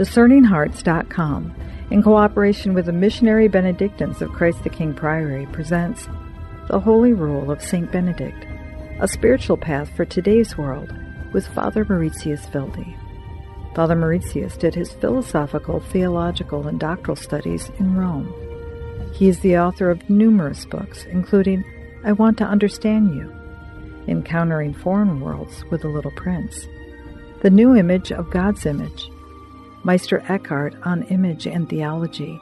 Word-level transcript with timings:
DiscerningHearts.com, 0.00 1.54
in 1.90 2.02
cooperation 2.02 2.72
with 2.72 2.86
the 2.86 2.92
Missionary 2.92 3.48
Benedictines 3.48 4.22
of 4.22 4.32
Christ 4.32 4.64
the 4.64 4.70
King 4.70 4.94
Priory, 4.94 5.44
presents 5.52 6.08
The 6.68 6.80
Holy 6.80 7.12
Rule 7.12 7.50
of 7.50 7.62
St. 7.62 7.92
Benedict, 7.92 8.46
a 8.98 9.06
spiritual 9.06 9.58
path 9.58 9.94
for 9.94 10.06
today's 10.06 10.56
world, 10.56 10.90
with 11.34 11.46
Father 11.48 11.84
Mauritius 11.84 12.48
Wilde. 12.54 12.82
Father 13.74 13.94
Mauritius 13.94 14.56
did 14.56 14.74
his 14.74 14.90
philosophical, 14.90 15.80
theological, 15.80 16.66
and 16.66 16.80
doctoral 16.80 17.14
studies 17.14 17.70
in 17.78 17.94
Rome. 17.94 18.32
He 19.12 19.28
is 19.28 19.40
the 19.40 19.58
author 19.58 19.90
of 19.90 20.08
numerous 20.08 20.64
books, 20.64 21.04
including 21.10 21.62
I 22.06 22.12
Want 22.12 22.38
to 22.38 22.44
Understand 22.44 23.14
You, 23.14 23.30
Encountering 24.08 24.72
Foreign 24.72 25.20
Worlds 25.20 25.62
with 25.70 25.82
the 25.82 25.88
Little 25.88 26.12
Prince, 26.12 26.66
The 27.42 27.50
New 27.50 27.76
Image 27.76 28.12
of 28.12 28.30
God's 28.30 28.64
Image, 28.64 29.10
Meister 29.82 30.22
Eckhart 30.28 30.74
on 30.82 31.04
Image 31.04 31.46
and 31.46 31.68
Theology, 31.68 32.40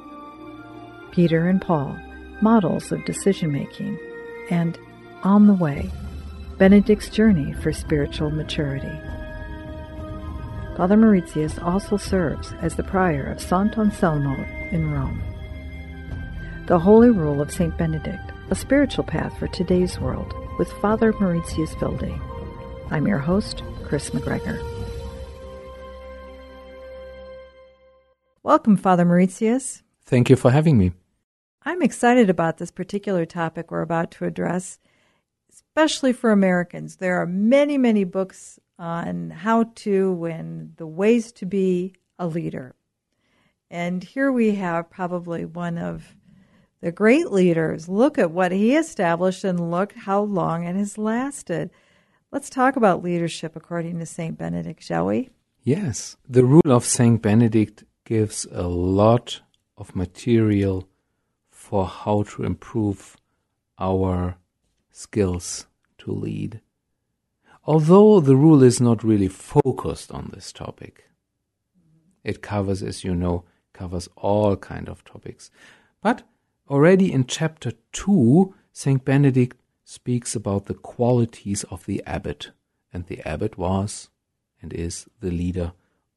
Peter 1.13 1.49
and 1.49 1.63
Paul, 1.63 1.97
Models 2.43 2.91
of 2.91 3.05
Decision 3.05 3.53
Making, 3.53 3.99
and 4.51 4.79
On 5.23 5.47
the 5.47 5.55
Way, 5.55 5.91
Benedict's 6.59 7.09
Journey 7.09 7.53
for 7.55 7.73
Spiritual 7.73 8.31
Maturity. 8.31 8.91
Father 10.77 10.97
Mauritius 10.97 11.59
also 11.59 11.97
serves 11.97 12.53
as 12.61 12.75
the 12.75 12.83
prior 12.83 13.31
of 13.31 13.39
Sant'Anselmo 13.39 14.73
in 14.73 14.91
Rome. 14.91 15.21
The 16.67 16.79
Holy 16.79 17.11
Rule 17.11 17.41
of 17.41 17.53
St. 17.53 17.77
Benedict, 17.79 18.33
a 18.51 18.55
spiritual 18.55 19.05
path 19.05 19.37
for 19.39 19.49
today's 19.49 19.99
world, 20.01 20.35
with 20.59 20.71
Father 20.81 21.13
Mauritius 21.21 21.75
Wilde. 21.81 22.21
I'm 22.91 23.07
your 23.07 23.19
host, 23.19 23.63
Chris 23.85 24.11
McGregor. 24.11 24.78
Welcome, 28.45 28.77
Father 28.77 29.05
Mauritius. 29.05 29.83
Thank 30.05 30.31
you 30.31 30.37
for 30.37 30.53
having 30.53 30.79
me. 30.79 30.93
I'm 31.63 31.83
excited 31.83 32.31
about 32.31 32.59
this 32.59 32.71
particular 32.71 33.27
topic 33.27 33.71
we're 33.71 33.83
about 33.83 34.13
to 34.13 34.25
address, 34.27 34.79
especially 35.53 36.13
for 36.13 36.31
Americans. 36.31 36.97
There 36.97 37.21
are 37.21 37.27
many, 37.27 37.77
many 37.77 38.05
books 38.05 38.61
on 38.79 39.31
how 39.31 39.65
to 39.75 40.25
and 40.27 40.73
the 40.77 40.87
ways 40.87 41.33
to 41.33 41.47
be 41.47 41.95
a 42.17 42.29
leader. 42.29 42.77
And 43.71 44.05
here 44.05 44.31
we 44.31 44.55
have 44.55 44.89
probably 44.89 45.45
one 45.45 45.77
of 45.77 46.15
the 46.81 46.93
great 46.93 47.33
leaders. 47.33 47.89
Look 47.89 48.19
at 48.19 48.31
what 48.31 48.53
he 48.53 48.77
established 48.77 49.43
and 49.43 49.71
look 49.71 49.93
how 49.95 50.23
long 50.23 50.65
it 50.65 50.77
has 50.77 50.97
lasted. 50.97 51.71
Let's 52.31 52.49
talk 52.49 52.77
about 52.77 53.03
leadership 53.03 53.57
according 53.57 53.99
to 53.99 54.07
St. 54.07 54.39
Benedict, 54.39 54.83
shall 54.83 55.07
we? 55.07 55.31
Yes. 55.65 56.17
The 56.29 56.45
rule 56.45 56.63
of 56.71 56.85
St. 56.85 57.21
Benedict 57.21 57.85
gives 58.09 58.47
a 58.53 58.67
lot 58.67 59.43
of 59.77 59.95
material 59.95 60.89
for 61.51 61.87
how 61.87 62.23
to 62.23 62.43
improve 62.43 63.19
our 63.79 64.39
skills 64.91 65.67
to 65.99 66.11
lead. 66.11 66.59
Although 67.67 68.21
the 68.21 68.35
rule 68.35 68.63
is 68.63 68.81
not 68.81 69.05
really 69.05 69.29
focused 69.29 70.11
on 70.11 70.31
this 70.33 70.53
topic, 70.53 71.11
it 72.25 72.41
covers, 72.41 72.83
as 72.83 73.05
you 73.05 73.15
know, 73.15 73.45
covers 73.75 74.09
all 74.17 74.57
kind 74.57 74.89
of 74.89 75.05
topics. 75.05 75.51
But 76.01 76.23
already 76.71 77.13
in 77.13 77.27
chapter 77.27 77.73
2, 77.93 78.55
St. 78.73 79.05
Benedict 79.05 79.61
speaks 79.85 80.35
about 80.35 80.65
the 80.65 80.73
qualities 80.73 81.63
of 81.65 81.85
the 81.85 82.03
abbot, 82.07 82.53
and 82.91 83.05
the 83.05 83.21
abbot 83.29 83.59
was 83.59 84.09
and 84.63 84.73
is 84.73 85.07
the 85.21 85.31
leader 85.31 85.73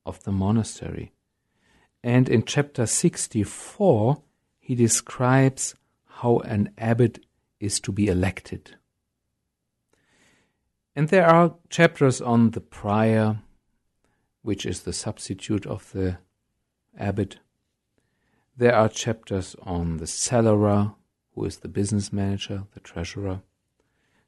of 0.05 0.23
the 0.23 0.31
monastery. 0.31 1.11
And 2.03 2.27
in 2.27 2.43
chapter 2.43 2.85
64, 2.85 4.21
he 4.59 4.75
describes 4.75 5.75
how 6.05 6.39
an 6.39 6.71
abbot 6.77 7.23
is 7.59 7.79
to 7.81 7.91
be 7.91 8.07
elected. 8.07 8.75
And 10.95 11.09
there 11.09 11.25
are 11.25 11.55
chapters 11.69 12.21
on 12.21 12.51
the 12.51 12.61
prior, 12.61 13.39
which 14.41 14.65
is 14.65 14.81
the 14.81 14.93
substitute 14.93 15.65
of 15.65 15.91
the 15.91 16.17
abbot. 16.97 17.37
There 18.57 18.75
are 18.75 18.89
chapters 18.89 19.55
on 19.61 19.97
the 19.97 20.05
cellarer, 20.05 20.95
who 21.33 21.45
is 21.45 21.57
the 21.57 21.69
business 21.69 22.11
manager, 22.11 22.63
the 22.73 22.81
treasurer. 22.81 23.41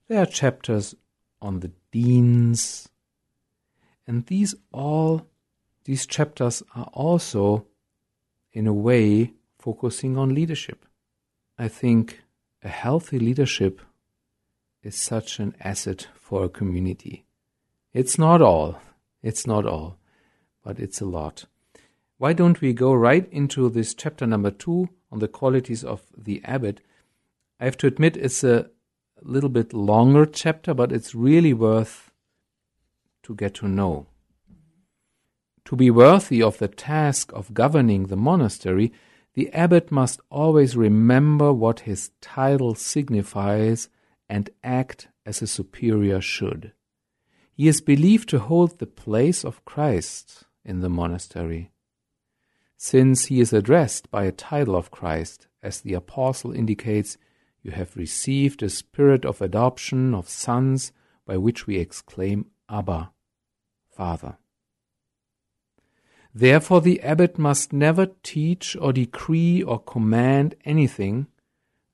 There 0.08 0.22
are 0.22 0.26
chapters 0.26 0.96
on 1.42 1.60
the 1.60 1.72
deans. 1.92 2.88
And 4.08 4.26
these 4.28 4.56
all 4.72 5.28
these 5.86 6.06
chapters 6.06 6.64
are 6.76 6.90
also, 6.94 7.66
in 8.52 8.68
a 8.68 8.74
way, 8.74 9.34
focusing 9.60 10.18
on 10.18 10.34
leadership. 10.34 10.86
I 11.58 11.68
think 11.68 12.22
a 12.64 12.70
healthy 12.70 13.20
leadership 13.20 13.82
is 14.82 14.96
such 14.96 15.40
an 15.40 15.56
asset 15.60 16.08
for 16.16 16.44
a 16.44 16.50
community. 16.50 17.26
It's 17.94 18.18
not 18.18 18.42
all, 18.42 18.80
it's 19.22 19.46
not 19.46 19.66
all, 19.66 19.98
but 20.64 20.80
it's 20.80 21.02
a 21.02 21.06
lot. 21.06 21.46
Why 22.18 22.34
don't 22.34 22.62
we 22.62 22.74
go 22.74 22.94
right 22.94 23.28
into 23.32 23.70
this 23.70 23.94
chapter 23.94 24.26
number 24.26 24.52
two 24.52 24.90
on 25.12 25.20
the 25.20 25.28
qualities 25.28 25.84
of 25.84 26.02
the 26.18 26.42
abbot? 26.46 26.82
I 27.60 27.66
have 27.66 27.78
to 27.78 27.88
admit 27.88 28.18
it's 28.18 28.44
a 28.44 28.70
little 29.22 29.50
bit 29.50 29.74
longer 29.74 30.26
chapter, 30.26 30.74
but 30.74 30.92
it's 30.92 31.14
really 31.14 31.54
worth 31.54 32.12
to 33.24 33.36
get 33.36 33.56
to 33.56 33.68
know. 33.68 34.08
To 35.66 35.76
be 35.76 35.90
worthy 35.90 36.42
of 36.42 36.58
the 36.58 36.68
task 36.68 37.32
of 37.34 37.54
governing 37.54 38.08
the 38.08 38.18
monastery, 38.18 38.92
the 39.34 39.52
abbot 39.54 39.92
must 39.92 40.22
always 40.30 40.76
remember 40.76 41.52
what 41.54 41.82
his 41.82 42.12
title 42.22 42.76
signifies 42.76 43.90
and 44.30 44.50
act 44.64 45.08
as 45.26 45.42
a 45.42 45.48
superior 45.48 46.22
should. 46.22 46.74
He 47.54 47.68
is 47.68 47.82
believed 47.82 48.30
to 48.30 48.40
hold 48.40 48.80
the 48.80 48.86
place 48.86 49.46
of 49.46 49.64
Christ 49.66 50.44
in 50.66 50.82
the 50.82 50.90
monastery. 50.90 51.72
Since 52.78 53.26
he 53.26 53.40
is 53.40 53.54
addressed 53.54 54.12
by 54.12 54.26
a 54.26 54.32
title 54.32 54.76
of 54.76 54.92
Christ, 54.92 55.48
as 55.62 55.80
the 55.80 55.94
apostle 55.94 56.52
indicates, 56.52 57.18
you 57.62 57.72
have 57.72 57.96
received 57.96 58.62
a 58.62 58.70
spirit 58.70 59.24
of 59.24 59.42
adoption 59.42 60.14
of 60.14 60.28
sons 60.28 60.92
by 61.26 61.38
which 61.38 61.66
we 61.66 61.78
exclaim, 61.78 62.48
Abba, 62.70 63.12
Father. 63.90 64.38
Therefore, 66.34 66.82
the 66.82 67.02
abbot 67.02 67.38
must 67.38 67.72
never 67.72 68.08
teach 68.24 68.76
or 68.76 68.92
decree 68.92 69.62
or 69.62 69.80
command 69.80 70.56
anything 70.66 71.28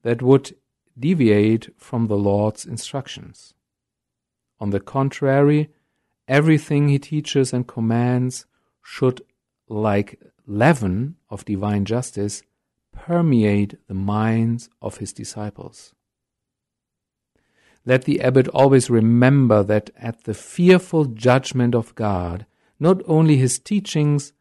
that 0.04 0.22
would 0.22 0.56
deviate 0.98 1.74
from 1.78 2.08
the 2.08 2.18
Lord's 2.18 2.66
instructions. 2.66 3.54
On 4.60 4.70
the 4.70 4.80
contrary, 4.80 5.70
everything 6.28 6.88
he 6.88 7.00
teaches 7.00 7.54
and 7.54 7.68
commands 7.68 8.46
should, 8.82 9.22
like 9.68 10.22
leaven 10.46 11.16
of 11.30 11.46
divine 11.46 11.86
justice, 11.86 12.42
permeate 12.94 13.76
the 13.88 13.94
minds 13.94 14.70
of 14.82 14.98
his 14.98 15.14
disciples. 15.14 15.94
Let 17.86 18.04
the 18.04 18.22
abbot 18.22 18.48
always 18.50 18.90
remember 18.90 19.64
that 19.64 19.90
at 19.98 20.24
the 20.24 20.34
fearful 20.34 21.06
judgment 21.06 21.74
of 21.76 21.96
God, 21.96 22.46
not 22.80 23.02
only 23.06 23.38
his 23.38 23.60
teachings, 23.60 24.34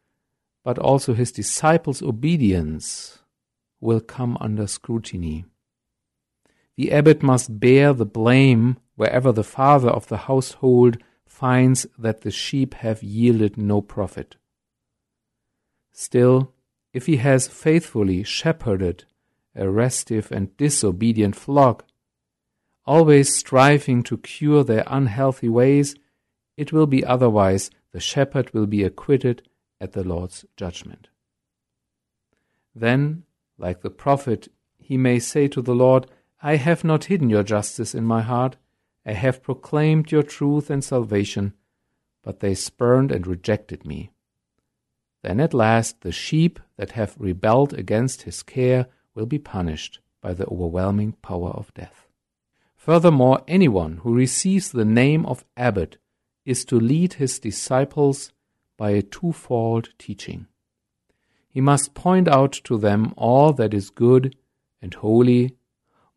but 0.63 0.77
also 0.77 1.13
his 1.13 1.31
disciples' 1.31 2.01
obedience 2.01 3.19
will 3.81 3.99
come 3.99 4.37
under 4.39 4.67
scrutiny. 4.67 5.45
The 6.75 6.91
abbot 6.91 7.21
must 7.21 7.59
bear 7.59 7.93
the 7.93 8.05
blame 8.05 8.77
wherever 8.95 9.31
the 9.31 9.43
father 9.43 9.89
of 9.89 10.07
the 10.07 10.17
household 10.17 10.97
finds 11.25 11.85
that 11.97 12.21
the 12.21 12.31
sheep 12.31 12.73
have 12.75 13.03
yielded 13.03 13.57
no 13.57 13.81
profit. 13.81 14.35
Still, 15.91 16.53
if 16.93 17.05
he 17.05 17.17
has 17.17 17.47
faithfully 17.47 18.23
shepherded 18.23 19.05
a 19.55 19.69
restive 19.69 20.31
and 20.31 20.55
disobedient 20.57 21.35
flock, 21.35 21.85
always 22.85 23.35
striving 23.35 24.01
to 24.03 24.17
cure 24.17 24.63
their 24.63 24.83
unhealthy 24.87 25.49
ways, 25.49 25.95
it 26.57 26.71
will 26.73 26.87
be 26.87 27.05
otherwise 27.05 27.69
the 27.91 27.99
shepherd 27.99 28.53
will 28.53 28.67
be 28.67 28.83
acquitted 28.83 29.43
at 29.81 29.93
the 29.93 30.03
Lord's 30.03 30.45
judgment. 30.57 31.07
Then, 32.75 33.23
like 33.57 33.81
the 33.81 33.89
prophet, 33.89 34.47
he 34.77 34.97
may 34.97 35.19
say 35.19 35.47
to 35.49 35.61
the 35.61 35.75
Lord, 35.75 36.07
I 36.41 36.55
have 36.55 36.83
not 36.83 37.05
hidden 37.05 37.29
your 37.29 37.43
justice 37.43 37.93
in 37.93 38.05
my 38.05 38.21
heart, 38.21 38.57
I 39.05 39.13
have 39.13 39.43
proclaimed 39.43 40.11
your 40.11 40.23
truth 40.23 40.69
and 40.69 40.83
salvation, 40.83 41.53
but 42.23 42.39
they 42.39 42.55
spurned 42.55 43.11
and 43.11 43.25
rejected 43.25 43.85
me. 43.85 44.11
Then 45.21 45.39
at 45.39 45.53
last 45.53 46.01
the 46.01 46.11
sheep 46.11 46.59
that 46.77 46.91
have 46.91 47.15
rebelled 47.17 47.73
against 47.73 48.21
his 48.23 48.43
care 48.43 48.87
will 49.13 49.25
be 49.25 49.39
punished 49.39 49.99
by 50.21 50.33
the 50.33 50.45
overwhelming 50.47 51.13
power 51.21 51.49
of 51.49 51.73
death. 51.73 52.07
Furthermore, 52.75 53.43
anyone 53.47 53.97
who 53.97 54.13
receives 54.13 54.71
the 54.71 54.85
name 54.85 55.25
of 55.25 55.43
abbot 55.57 55.97
is 56.49 56.65
to 56.65 56.79
lead 56.79 57.13
his 57.13 57.39
disciples 57.39 58.33
by 58.75 58.89
a 58.89 59.03
twofold 59.03 59.89
teaching. 59.99 60.47
he 61.55 61.61
must 61.61 61.93
point 61.93 62.27
out 62.27 62.53
to 62.67 62.77
them 62.77 63.13
all 63.17 63.53
that 63.53 63.73
is 63.73 63.89
good 63.89 64.35
and 64.81 64.93
holy, 64.95 65.55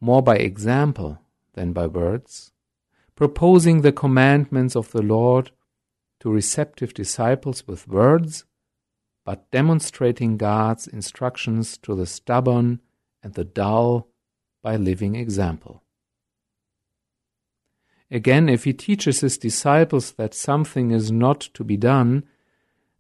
more 0.01 0.23
by 0.23 0.37
example 0.37 1.19
than 1.55 1.73
by 1.73 1.87
words, 1.87 2.53
proposing 3.15 3.81
the 3.81 3.93
commandments 3.93 4.75
of 4.77 4.91
the 4.93 5.03
Lord 5.03 5.51
to 6.21 6.31
receptive 6.31 6.95
disciples 6.95 7.67
with 7.67 7.89
words, 7.89 8.45
but 9.25 9.51
demonstrating 9.51 10.37
God's 10.37 10.87
instructions 10.87 11.77
to 11.79 11.95
the 11.95 12.07
stubborn 12.07 12.81
and 13.23 13.35
the 13.35 13.45
dull 13.45 14.09
by 14.63 14.77
living 14.77 15.15
example. 15.17 15.83
Again, 18.13 18.51
if 18.51 18.65
he 18.65 18.75
teaches 18.75 19.21
his 19.21 19.39
disciples 19.39 20.13
that 20.13 20.35
something 20.35 20.91
is 20.91 21.11
not 21.11 21.41
to 21.55 21.65
be 21.65 21.79
done, 21.79 22.25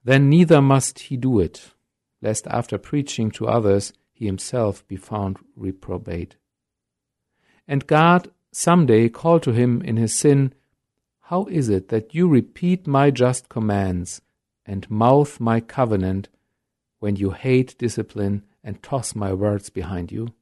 then 0.03 0.31
neither 0.31 0.63
must 0.63 0.99
he 1.01 1.19
do 1.19 1.39
it, 1.39 1.73
lest 2.23 2.47
after 2.47 2.79
preaching 2.79 3.31
to 3.33 3.47
others 3.47 3.93
he 4.11 4.25
himself 4.25 4.89
be 4.89 4.97
found 4.97 5.37
reprobate. 5.55 6.37
And 7.69 7.87
God 7.87 8.31
some 8.53 8.87
day 8.87 9.11
call 9.11 9.39
to 9.41 9.53
him 9.53 9.83
in 9.83 9.99
his 9.99 10.15
sin, 10.15 10.55
How 11.21 11.45
is 11.45 11.69
it 11.69 11.89
that 11.89 12.15
you 12.15 12.27
repeat 12.27 12.87
my 12.87 13.11
just 13.11 13.51
commands 13.51 14.23
and 14.65 14.91
mouth 14.91 15.39
my 15.39 15.61
covenant 15.61 16.31
when 17.01 17.17
you 17.17 17.33
hate 17.33 17.77
discipline 17.77 18.45
and 18.65 18.83
toss 18.83 19.15
my 19.15 19.35
words 19.35 19.69
behind 19.69 20.11
you? 20.11 20.33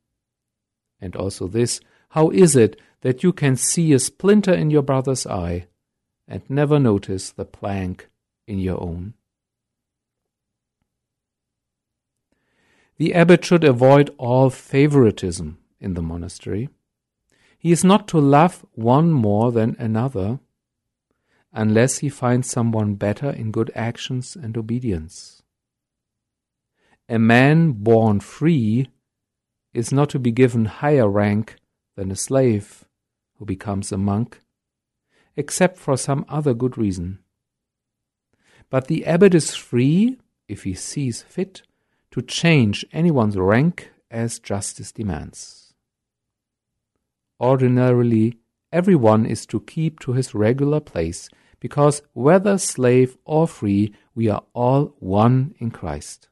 And 1.00 1.16
also 1.16 1.48
this, 1.48 1.80
How 2.10 2.30
is 2.30 2.56
it 2.56 2.80
that 3.00 3.22
you 3.22 3.32
can 3.32 3.56
see 3.56 3.92
a 3.92 3.98
splinter 3.98 4.52
in 4.52 4.70
your 4.70 4.82
brother's 4.82 5.26
eye 5.26 5.66
and 6.30 6.42
never 6.48 6.78
notice 6.78 7.32
the 7.32 7.44
plank 7.44 8.08
in 8.46 8.58
your 8.58 8.80
own. 8.80 9.14
The 12.98 13.14
abbot 13.14 13.44
should 13.44 13.64
avoid 13.64 14.14
all 14.18 14.50
favoritism 14.50 15.58
in 15.80 15.94
the 15.94 16.02
monastery. 16.02 16.68
He 17.58 17.72
is 17.72 17.82
not 17.82 18.06
to 18.08 18.18
love 18.18 18.64
one 18.72 19.10
more 19.10 19.50
than 19.50 19.76
another 19.78 20.38
unless 21.52 21.98
he 21.98 22.08
finds 22.08 22.48
someone 22.48 22.94
better 22.94 23.30
in 23.30 23.50
good 23.50 23.72
actions 23.74 24.36
and 24.36 24.56
obedience. 24.56 25.42
A 27.08 27.18
man 27.18 27.72
born 27.72 28.20
free 28.20 28.88
is 29.74 29.92
not 29.92 30.10
to 30.10 30.18
be 30.18 30.30
given 30.30 30.66
higher 30.66 31.08
rank 31.08 31.56
than 32.00 32.10
a 32.10 32.16
slave 32.16 32.86
who 33.36 33.44
becomes 33.44 33.92
a 33.92 33.98
monk, 33.98 34.40
except 35.36 35.76
for 35.76 35.98
some 35.98 36.24
other 36.30 36.54
good 36.54 36.78
reason. 36.78 37.18
But 38.70 38.86
the 38.86 39.04
abbot 39.04 39.34
is 39.34 39.54
free, 39.54 40.16
if 40.48 40.62
he 40.62 40.72
sees 40.72 41.20
fit, 41.20 41.60
to 42.12 42.22
change 42.22 42.86
anyone's 42.90 43.36
rank 43.36 43.92
as 44.10 44.38
justice 44.38 44.92
demands. 44.92 45.74
Ordinarily, 47.38 48.38
everyone 48.72 49.26
is 49.26 49.44
to 49.48 49.60
keep 49.60 50.00
to 50.00 50.14
his 50.14 50.34
regular 50.34 50.80
place, 50.80 51.28
because 51.58 52.00
whether 52.14 52.56
slave 52.56 53.18
or 53.26 53.46
free, 53.46 53.94
we 54.14 54.26
are 54.26 54.44
all 54.54 54.94
one 55.00 55.54
in 55.58 55.70
Christ, 55.70 56.30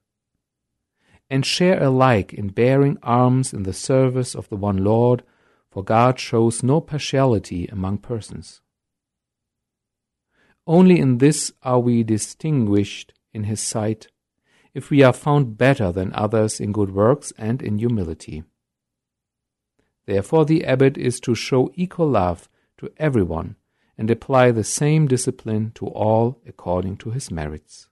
and 1.29 1.45
share 1.45 1.83
alike 1.83 2.33
in 2.33 2.49
bearing 2.49 2.97
arms 3.03 3.53
in 3.53 3.65
the 3.65 3.75
service 3.75 4.35
of 4.35 4.49
the 4.49 4.57
one 4.57 4.79
Lord 4.79 5.23
for 5.71 5.85
God 5.85 6.19
shows 6.19 6.63
no 6.63 6.81
partiality 6.81 7.67
among 7.67 7.99
persons. 7.99 8.61
Only 10.67 10.99
in 10.99 11.19
this 11.19 11.53
are 11.63 11.81
we 11.81 12.03
distinguished 12.03 13.13
in 13.33 13.45
His 13.45 13.61
sight, 13.61 14.09
if 14.75 14.91
we 14.91 15.03
are 15.03 15.13
found 15.13 15.57
better 15.57 15.93
than 15.93 16.13
others 16.13 16.61
in 16.61 16.73
good 16.73 16.95
works 16.95 17.33
and 17.39 17.63
in 17.63 17.79
humility. 17.79 18.45
Therefore, 20.07 20.45
the 20.45 20.65
abbot 20.65 20.97
is 20.97 21.21
to 21.21 21.35
show 21.35 21.71
equal 21.75 22.09
love 22.09 22.49
to 22.79 22.91
everyone 22.97 23.57
and 23.99 24.11
apply 24.11 24.53
the 24.53 24.65
same 24.65 25.07
discipline 25.07 25.73
to 25.75 25.87
all 25.87 26.41
according 26.47 26.97
to 26.99 27.11
his 27.11 27.31
merits. 27.31 27.89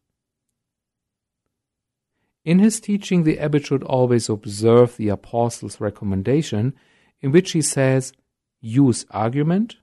In 2.44 2.60
his 2.60 2.78
teaching, 2.78 3.24
the 3.24 3.40
abbot 3.40 3.66
should 3.66 3.82
always 3.82 4.28
observe 4.28 4.96
the 4.96 5.08
apostle's 5.08 5.80
recommendation 5.80 6.74
in 7.20 7.32
which 7.32 7.52
he 7.52 7.62
says, 7.62 8.12
use 8.60 9.06
argument, 9.10 9.76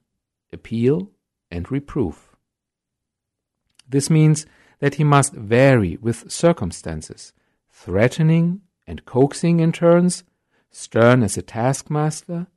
appeal, 0.52 1.12
and 1.50 1.72
reproof. 1.72 2.36
This 3.88 4.10
means 4.10 4.46
that 4.80 4.96
he 4.96 5.04
must 5.04 5.34
vary 5.34 5.98
with 6.02 6.32
circumstances, 6.32 7.34
threatening 7.72 8.62
and 8.88 9.06
coaxing 9.06 9.60
in 9.60 9.72
turns, 9.72 10.24
stern 10.72 11.24
as 11.24 11.38
a 11.38 11.42
taskmaster, 11.42 12.48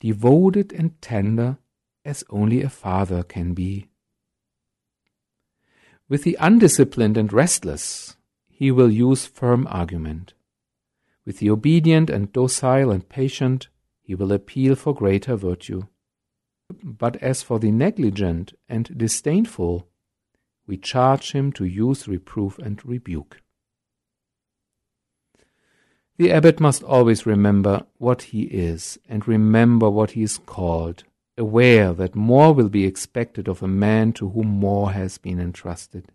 devoted 0.00 0.72
and 0.72 1.00
tender 1.00 1.58
as 2.04 2.22
only 2.30 2.62
a 2.62 2.68
father 2.68 3.22
can 3.22 3.54
be. 3.54 3.88
With 6.08 6.22
the 6.22 6.36
undisciplined 6.38 7.16
and 7.16 7.32
restless, 7.32 8.16
he 8.48 8.70
will 8.70 8.90
use 8.90 9.26
firm 9.26 9.66
argument. 9.68 10.34
With 11.24 11.38
the 11.38 11.50
obedient 11.50 12.08
and 12.08 12.32
docile 12.32 12.92
and 12.92 13.08
patient, 13.08 13.68
he 14.06 14.14
will 14.14 14.30
appeal 14.30 14.76
for 14.76 14.94
greater 14.94 15.34
virtue. 15.34 15.82
But 16.84 17.16
as 17.16 17.42
for 17.42 17.58
the 17.58 17.72
negligent 17.72 18.52
and 18.68 18.96
disdainful, 18.96 19.88
we 20.64 20.76
charge 20.76 21.32
him 21.32 21.50
to 21.54 21.64
use 21.64 22.06
reproof 22.06 22.56
and 22.58 22.80
rebuke. 22.86 23.42
The 26.18 26.30
abbot 26.30 26.60
must 26.60 26.84
always 26.84 27.26
remember 27.26 27.84
what 27.98 28.22
he 28.22 28.42
is 28.44 28.96
and 29.08 29.26
remember 29.26 29.90
what 29.90 30.12
he 30.12 30.22
is 30.22 30.38
called, 30.38 31.02
aware 31.36 31.92
that 31.92 32.14
more 32.14 32.54
will 32.54 32.68
be 32.68 32.84
expected 32.84 33.48
of 33.48 33.60
a 33.60 33.68
man 33.68 34.12
to 34.14 34.28
whom 34.28 34.46
more 34.46 34.92
has 34.92 35.18
been 35.18 35.40
entrusted. 35.40 36.12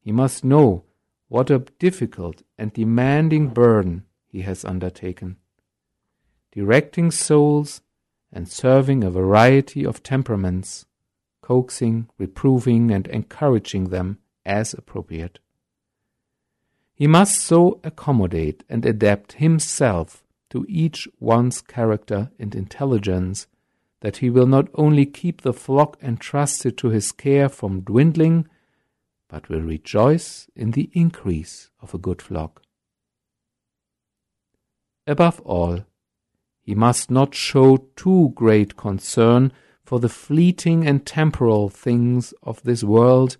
He 0.00 0.10
must 0.10 0.44
know 0.44 0.82
what 1.28 1.48
a 1.48 1.60
difficult 1.78 2.42
and 2.58 2.72
demanding 2.72 3.50
burden 3.50 4.04
he 4.26 4.40
has 4.42 4.64
undertaken 4.64 5.36
directing 6.52 7.10
souls 7.10 7.82
and 8.32 8.48
serving 8.48 9.02
a 9.02 9.10
variety 9.10 9.84
of 9.84 10.02
temperaments, 10.02 10.86
coaxing, 11.42 12.08
reproving, 12.18 12.90
and 12.90 13.06
encouraging 13.08 13.90
them 13.90 14.18
as 14.44 14.74
appropriate. 14.74 15.38
He 16.94 17.06
must 17.06 17.40
so 17.40 17.80
accommodate 17.82 18.62
and 18.68 18.84
adapt 18.84 19.34
himself 19.34 20.22
to 20.50 20.66
each 20.68 21.08
one's 21.18 21.60
character 21.60 22.30
and 22.38 22.54
intelligence 22.54 23.46
that 24.00 24.18
he 24.18 24.30
will 24.30 24.46
not 24.46 24.68
only 24.74 25.06
keep 25.06 25.42
the 25.42 25.52
flock 25.52 25.96
entrusted 26.02 26.76
to 26.78 26.88
his 26.88 27.12
care 27.12 27.48
from 27.48 27.80
dwindling, 27.80 28.48
but 29.28 29.48
will 29.48 29.60
rejoice 29.60 30.48
in 30.56 30.72
the 30.72 30.90
increase 30.92 31.70
of 31.80 31.94
a 31.94 31.98
good 31.98 32.20
flock. 32.20 32.62
Above 35.06 35.40
all, 35.40 35.84
he 36.70 36.74
must 36.76 37.10
not 37.10 37.34
show 37.34 37.78
too 37.96 38.30
great 38.36 38.76
concern 38.76 39.52
for 39.82 39.98
the 39.98 40.08
fleeting 40.08 40.86
and 40.86 41.04
temporal 41.04 41.68
things 41.68 42.32
of 42.44 42.62
this 42.62 42.84
world, 42.84 43.36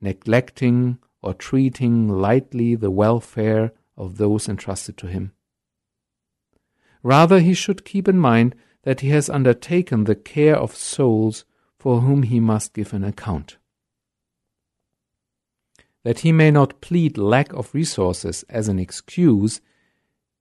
neglecting 0.00 0.98
or 1.22 1.32
treating 1.32 2.08
lightly 2.08 2.74
the 2.74 2.90
welfare 2.90 3.70
of 3.96 4.16
those 4.16 4.48
entrusted 4.48 4.96
to 4.96 5.06
him. 5.06 5.30
Rather, 7.04 7.38
he 7.38 7.54
should 7.54 7.84
keep 7.84 8.08
in 8.08 8.18
mind 8.18 8.52
that 8.82 8.98
he 8.98 9.10
has 9.10 9.30
undertaken 9.30 10.02
the 10.02 10.16
care 10.16 10.56
of 10.56 10.74
souls 10.74 11.44
for 11.78 12.00
whom 12.00 12.24
he 12.24 12.40
must 12.40 12.74
give 12.74 12.92
an 12.92 13.04
account. 13.04 13.58
That 16.02 16.18
he 16.18 16.32
may 16.32 16.50
not 16.50 16.80
plead 16.80 17.16
lack 17.16 17.52
of 17.52 17.72
resources 17.72 18.44
as 18.48 18.66
an 18.66 18.80
excuse, 18.80 19.60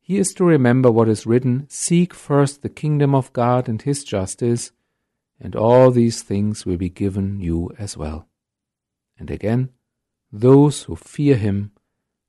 he 0.07 0.19
is 0.19 0.35
to 0.35 0.45
remember 0.45 0.91
what 0.91 1.09
is 1.09 1.25
written 1.25 1.65
Seek 1.67 2.13
first 2.13 2.62
the 2.62 2.69
kingdom 2.69 3.15
of 3.15 3.33
God 3.33 3.67
and 3.67 3.81
his 3.81 4.03
justice, 4.03 4.71
and 5.39 5.55
all 5.55 5.89
these 5.89 6.21
things 6.21 6.63
will 6.63 6.77
be 6.77 6.89
given 6.89 7.39
you 7.39 7.71
as 7.79 7.97
well. 7.97 8.27
And 9.17 9.31
again, 9.31 9.71
those 10.31 10.83
who 10.83 10.95
fear 10.95 11.35
him 11.35 11.71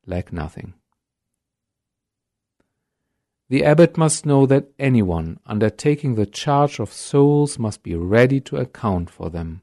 lack 0.07 0.33
nothing. 0.33 0.73
The 3.51 3.63
abbot 3.63 3.99
must 3.99 4.25
know 4.25 4.47
that 4.47 4.71
anyone 4.79 5.39
undertaking 5.45 6.15
the 6.15 6.25
charge 6.25 6.81
of 6.81 6.91
souls 6.91 7.59
must 7.59 7.83
be 7.83 7.95
ready 7.95 8.41
to 8.41 8.57
account 8.57 9.11
for 9.11 9.29
them. 9.29 9.61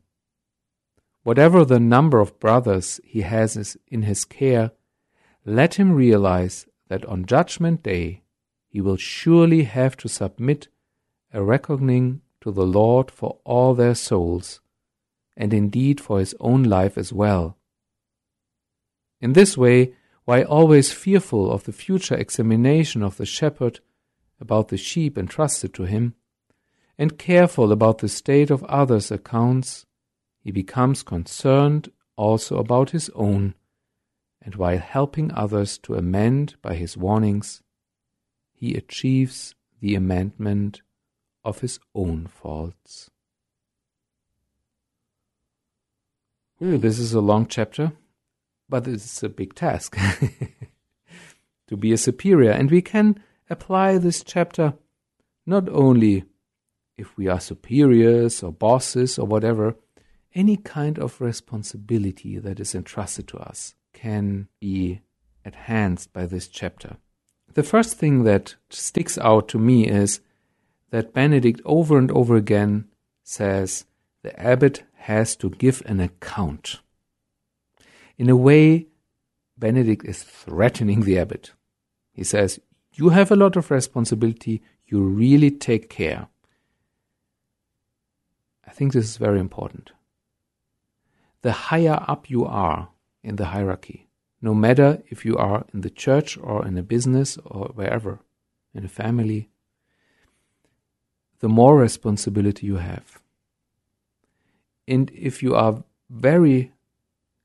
Whatever 1.24 1.65
the 1.65 1.79
number 1.79 2.20
of 2.20 2.39
brothers 2.39 3.00
he 3.03 3.22
has 3.22 3.75
in 3.88 4.03
his 4.03 4.24
care, 4.24 4.70
let 5.46 5.75
him 5.75 5.93
realize 5.93 6.67
that 6.93 7.05
on 7.05 7.25
Judgment 7.25 7.81
Day 7.81 8.21
he 8.69 8.79
will 8.79 8.97
surely 8.97 9.63
have 9.63 9.97
to 9.97 10.07
submit 10.07 10.67
a 11.33 11.41
reckoning 11.41 12.21
to 12.41 12.51
the 12.51 12.67
Lord 12.67 13.09
for 13.09 13.39
all 13.43 13.73
their 13.73 13.95
souls, 13.95 14.62
and 15.35 15.51
indeed 15.55 16.00
for 16.00 16.19
his 16.19 16.35
own 16.39 16.62
life 16.62 16.95
as 16.95 17.12
well. 17.12 17.57
In 19.19 19.33
this 19.33 19.57
way, 19.57 19.95
while 20.25 20.43
always 20.43 20.93
fearful 20.93 21.51
of 21.51 21.63
the 21.63 21.71
future 21.71 22.13
examination 22.13 23.01
of 23.01 23.17
the 23.17 23.25
shepherd 23.25 23.79
about 24.39 24.67
the 24.67 24.77
sheep 24.77 25.17
entrusted 25.17 25.73
to 25.73 25.85
him, 25.85 26.13
and 26.95 27.17
careful 27.17 27.71
about 27.71 27.97
the 27.97 28.07
state 28.21 28.51
of 28.51 28.63
others' 28.65 29.09
accounts, 29.09 29.88
he 30.43 30.51
becomes 30.51 31.01
concerned 31.01 31.91
also 32.17 32.57
about 32.57 32.91
his 32.91 33.09
own, 33.15 33.55
and 34.43 34.55
while 34.55 34.77
helping 34.77 35.31
others 35.33 35.77
to 35.79 35.95
amend 35.95 36.55
by 36.62 36.75
his 36.75 36.97
warnings, 36.97 37.62
he 38.53 38.75
achieves 38.75 39.55
the 39.79 39.95
amendment 39.95 40.81
of 41.43 41.59
his 41.59 41.79
own 41.95 42.27
faults. 42.27 43.09
Ooh, 46.62 46.77
this 46.77 47.00
is 47.00 47.13
a 47.13 47.21
long 47.21 47.47
chapter, 47.47 47.93
but 48.69 48.88
it's 48.88 49.23
a 49.23 49.29
big 49.29 49.55
task 49.55 49.97
to 51.67 51.77
be 51.77 51.91
a 51.91 51.97
superior, 51.97 52.51
and 52.51 52.69
we 52.69 52.81
can 52.81 53.21
apply 53.50 53.97
this 53.97 54.23
chapter 54.23 54.73
not 55.45 55.67
only 55.69 56.23
if 56.97 57.17
we 57.17 57.27
are 57.27 57.39
superiors 57.39 58.43
or 58.43 58.51
bosses 58.51 59.17
or 59.17 59.25
whatever, 59.25 59.75
any 60.35 60.57
kind 60.57 60.97
of 60.97 61.19
responsibility 61.19 62.39
that 62.39 62.59
is 62.59 62.73
entrusted 62.73 63.27
to 63.27 63.38
us 63.38 63.75
can 63.93 64.47
be 64.59 65.01
enhanced 65.45 66.12
by 66.13 66.25
this 66.25 66.47
chapter. 66.47 66.97
The 67.53 67.63
first 67.63 67.97
thing 67.97 68.23
that 68.23 68.55
sticks 68.69 69.17
out 69.17 69.47
to 69.50 69.59
me 69.59 69.88
is 69.88 70.19
that 70.89 71.13
Benedict 71.13 71.62
over 71.65 71.97
and 71.97 72.12
over 72.12 72.35
again 72.35 72.85
says 73.23 73.85
the 74.21 74.38
abbot 74.39 74.83
has 74.95 75.35
to 75.38 75.50
give 75.50 75.81
an 75.85 76.00
account. 76.00 76.79
In 78.17 78.29
a 78.29 78.35
way, 78.35 78.88
Benedict 79.57 80.05
is 80.05 80.23
threatening 80.23 81.01
the 81.01 81.19
abbot. 81.19 81.53
He 82.12 82.23
says, 82.23 82.59
You 82.93 83.09
have 83.09 83.31
a 83.31 83.35
lot 83.35 83.55
of 83.55 83.71
responsibility, 83.71 84.62
you 84.88 85.01
really 85.01 85.51
take 85.51 85.89
care. 85.89 86.27
I 88.65 88.71
think 88.71 88.93
this 88.93 89.05
is 89.05 89.17
very 89.17 89.39
important 89.39 89.91
the 91.43 91.51
higher 91.51 92.03
up 92.07 92.29
you 92.29 92.45
are 92.45 92.89
in 93.24 93.38
the 93.38 93.46
hierarchy, 93.46 94.08
no 94.42 94.53
matter 94.53 95.01
if 95.10 95.25
you 95.25 95.38
are 95.38 95.65
in 95.74 95.82
the 95.82 95.89
church 95.89 96.38
or 96.38 96.68
in 96.68 96.77
a 96.77 96.84
business 96.84 97.38
or 97.46 97.72
wherever, 97.74 98.20
in 98.74 98.84
a 98.84 98.89
family, 98.89 99.50
the 101.39 101.50
more 101.50 101.77
responsibility 101.77 102.68
you 102.68 102.77
have. 102.77 103.20
And 104.88 105.10
if 105.12 105.42
you 105.42 105.56
are 105.56 105.84
very, 106.10 106.74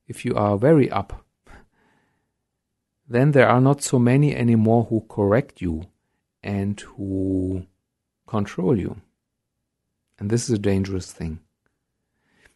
if 0.07 0.25
you 0.25 0.35
are 0.35 0.59
very 0.59 0.91
up, 0.91 1.25
then 3.09 3.33
there 3.33 3.49
are 3.49 3.61
not 3.61 3.83
so 3.83 3.99
many 3.99 4.35
anymore 4.35 4.85
who 4.91 5.05
correct 5.09 5.63
you 5.63 5.85
and 6.43 6.79
who 6.81 7.67
control 8.27 8.79
you. 8.79 9.01
And 10.19 10.31
this 10.31 10.49
is 10.49 10.57
a 10.57 10.59
dangerous 10.59 11.13
thing. 11.13 11.41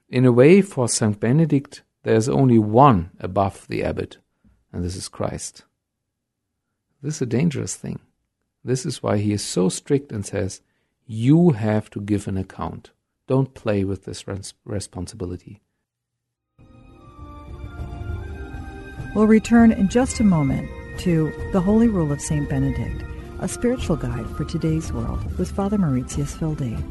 In 0.09 0.26
a 0.26 0.33
way, 0.33 0.61
for 0.61 0.88
St. 0.88 1.19
Benedict, 1.19 1.83
there 2.02 2.16
is 2.16 2.28
only 2.28 2.59
one 2.59 3.11
above 3.21 3.66
the 3.68 3.85
abbot, 3.85 4.18
and 4.73 4.85
this 4.85 4.97
is 4.97 5.09
Christ. 5.09 5.64
This 7.02 7.16
is 7.16 7.23
a 7.23 7.26
dangerous 7.26 7.76
thing. 7.76 8.00
This 8.64 8.87
is 8.87 9.02
why 9.02 9.18
he 9.18 9.32
is 9.32 9.42
so 9.42 9.68
strict 9.68 10.12
and 10.12 10.25
says, 10.25 10.61
You 11.06 11.50
have 11.50 11.90
to 11.90 12.00
give 12.00 12.28
an 12.28 12.37
account. 12.37 12.90
Don't 13.26 13.54
play 13.54 13.85
with 13.85 14.04
this 14.04 14.26
res- 14.26 14.54
responsibility. 14.64 15.61
We'll 19.14 19.26
return 19.26 19.73
in 19.73 19.88
just 19.88 20.21
a 20.21 20.25
moment 20.25 20.71
to 21.00 21.32
The 21.52 21.61
Holy 21.61 21.88
Rule 21.88 22.12
of 22.12 22.21
St. 22.21 22.49
Benedict, 22.49 23.04
a 23.40 23.49
spiritual 23.49 23.97
guide 23.97 24.26
for 24.37 24.44
today's 24.44 24.92
world 24.92 25.38
with 25.38 25.50
Father 25.50 25.76
Mauritius 25.76 26.40
Wilde. 26.40 26.82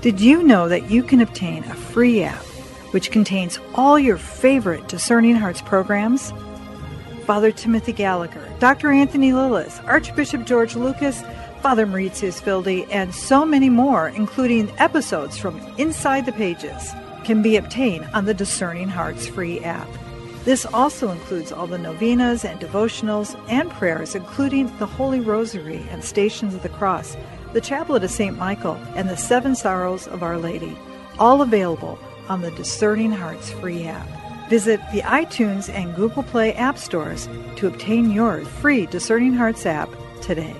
Did 0.00 0.20
you 0.20 0.44
know 0.44 0.68
that 0.68 0.92
you 0.92 1.02
can 1.02 1.20
obtain 1.20 1.64
a 1.64 1.74
free 1.74 2.22
app 2.22 2.44
which 2.92 3.10
contains 3.10 3.58
all 3.74 3.98
your 3.98 4.16
favorite 4.16 4.86
Discerning 4.86 5.34
Hearts 5.34 5.60
programs? 5.60 6.32
Father 7.26 7.50
Timothy 7.50 7.92
Gallagher, 7.92 8.48
Dr. 8.60 8.92
Anthony 8.92 9.32
Lilles, 9.32 9.80
Archbishop 9.86 10.46
George 10.46 10.76
Lucas, 10.76 11.24
Father 11.62 11.84
Mauritius 11.84 12.46
Wilde, 12.46 12.86
and 12.92 13.12
so 13.12 13.44
many 13.44 13.68
more, 13.68 14.10
including 14.10 14.70
episodes 14.78 15.36
from 15.36 15.60
Inside 15.78 16.26
the 16.26 16.32
Pages, 16.32 16.92
can 17.24 17.42
be 17.42 17.56
obtained 17.56 18.08
on 18.14 18.24
the 18.24 18.34
Discerning 18.34 18.88
Hearts 18.88 19.26
free 19.26 19.58
app. 19.64 19.88
This 20.44 20.64
also 20.64 21.10
includes 21.10 21.50
all 21.50 21.66
the 21.66 21.76
novenas 21.76 22.44
and 22.44 22.60
devotionals 22.60 23.36
and 23.50 23.68
prayers, 23.68 24.14
including 24.14 24.72
the 24.78 24.86
Holy 24.86 25.18
Rosary 25.18 25.84
and 25.90 26.04
Stations 26.04 26.54
of 26.54 26.62
the 26.62 26.68
Cross 26.68 27.16
the 27.52 27.60
Chaplet 27.60 28.04
of 28.04 28.10
St. 28.10 28.36
Michael, 28.36 28.74
and 28.94 29.08
the 29.08 29.16
Seven 29.16 29.54
Sorrows 29.54 30.06
of 30.08 30.22
Our 30.22 30.38
Lady, 30.38 30.76
all 31.18 31.42
available 31.42 31.98
on 32.28 32.42
the 32.42 32.50
Discerning 32.52 33.12
Hearts 33.12 33.50
free 33.50 33.86
app. 33.86 34.06
Visit 34.48 34.80
the 34.92 35.02
iTunes 35.02 35.72
and 35.72 35.94
Google 35.94 36.22
Play 36.22 36.54
app 36.54 36.78
stores 36.78 37.28
to 37.56 37.66
obtain 37.66 38.10
your 38.10 38.44
free 38.44 38.86
Discerning 38.86 39.34
Hearts 39.34 39.66
app 39.66 39.90
today. 40.20 40.54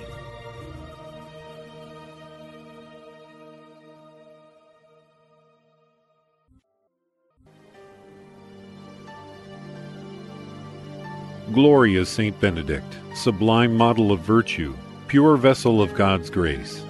Glorious 11.53 12.11
Saint 12.11 12.39
Benedict, 12.41 12.85
sublime 13.15 13.75
model 13.75 14.13
of 14.13 14.21
virtue, 14.21 14.75
pure 15.09 15.39
vessel 15.39 15.81
of 15.81 15.95
God's 15.95 16.29
grace, 16.29 16.85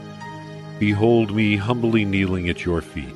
behold 0.80 1.32
me 1.32 1.54
humbly 1.54 2.04
kneeling 2.04 2.48
at 2.48 2.64
your 2.64 2.82
feet. 2.82 3.14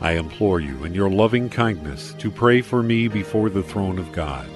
I 0.00 0.12
implore 0.12 0.60
you, 0.60 0.84
in 0.84 0.94
your 0.94 1.10
loving 1.10 1.50
kindness, 1.50 2.14
to 2.18 2.30
pray 2.30 2.62
for 2.62 2.80
me 2.80 3.08
before 3.08 3.50
the 3.50 3.62
throne 3.64 3.98
of 3.98 4.12
God. 4.12 4.48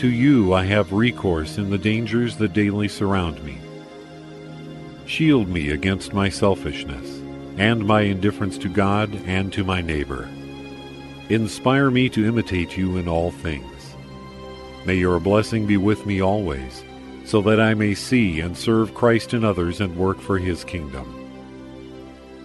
To 0.00 0.10
you 0.10 0.52
I 0.52 0.64
have 0.64 0.92
recourse 0.92 1.58
in 1.58 1.70
the 1.70 1.78
dangers 1.78 2.36
that 2.38 2.52
daily 2.52 2.88
surround 2.88 3.40
me. 3.44 3.58
Shield 5.06 5.48
me 5.48 5.70
against 5.70 6.12
my 6.12 6.28
selfishness 6.28 7.20
and 7.56 7.86
my 7.86 8.00
indifference 8.00 8.58
to 8.58 8.68
God 8.68 9.14
and 9.26 9.52
to 9.52 9.62
my 9.62 9.80
neighbor. 9.80 10.28
Inspire 11.28 11.88
me 11.88 12.08
to 12.08 12.26
imitate 12.26 12.76
you 12.76 12.96
in 12.96 13.06
all 13.06 13.30
things. 13.30 13.94
May 14.84 14.96
your 14.96 15.20
blessing 15.20 15.68
be 15.68 15.76
with 15.76 16.04
me 16.04 16.20
always 16.20 16.82
so 17.24 17.40
that 17.42 17.60
I 17.60 17.74
may 17.74 17.94
see 17.94 18.40
and 18.40 18.56
serve 18.56 18.94
Christ 18.94 19.34
in 19.34 19.44
others 19.44 19.80
and 19.80 19.96
work 19.96 20.20
for 20.20 20.38
his 20.38 20.64
kingdom. 20.64 21.20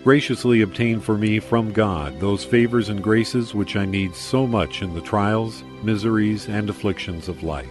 Graciously 0.03 0.61
obtain 0.61 1.01
for 1.01 1.17
me 1.17 1.39
from 1.39 1.73
God 1.73 2.19
those 2.19 2.45
favors 2.45 2.87
and 2.87 3.03
graces 3.03 3.53
which 3.53 3.75
I 3.75 3.85
need 3.85 4.15
so 4.15 4.47
much 4.47 4.81
in 4.81 4.93
the 4.93 5.01
trials, 5.01 5.63
miseries, 5.83 6.47
and 6.47 6.69
afflictions 6.69 7.27
of 7.27 7.43
life. 7.43 7.67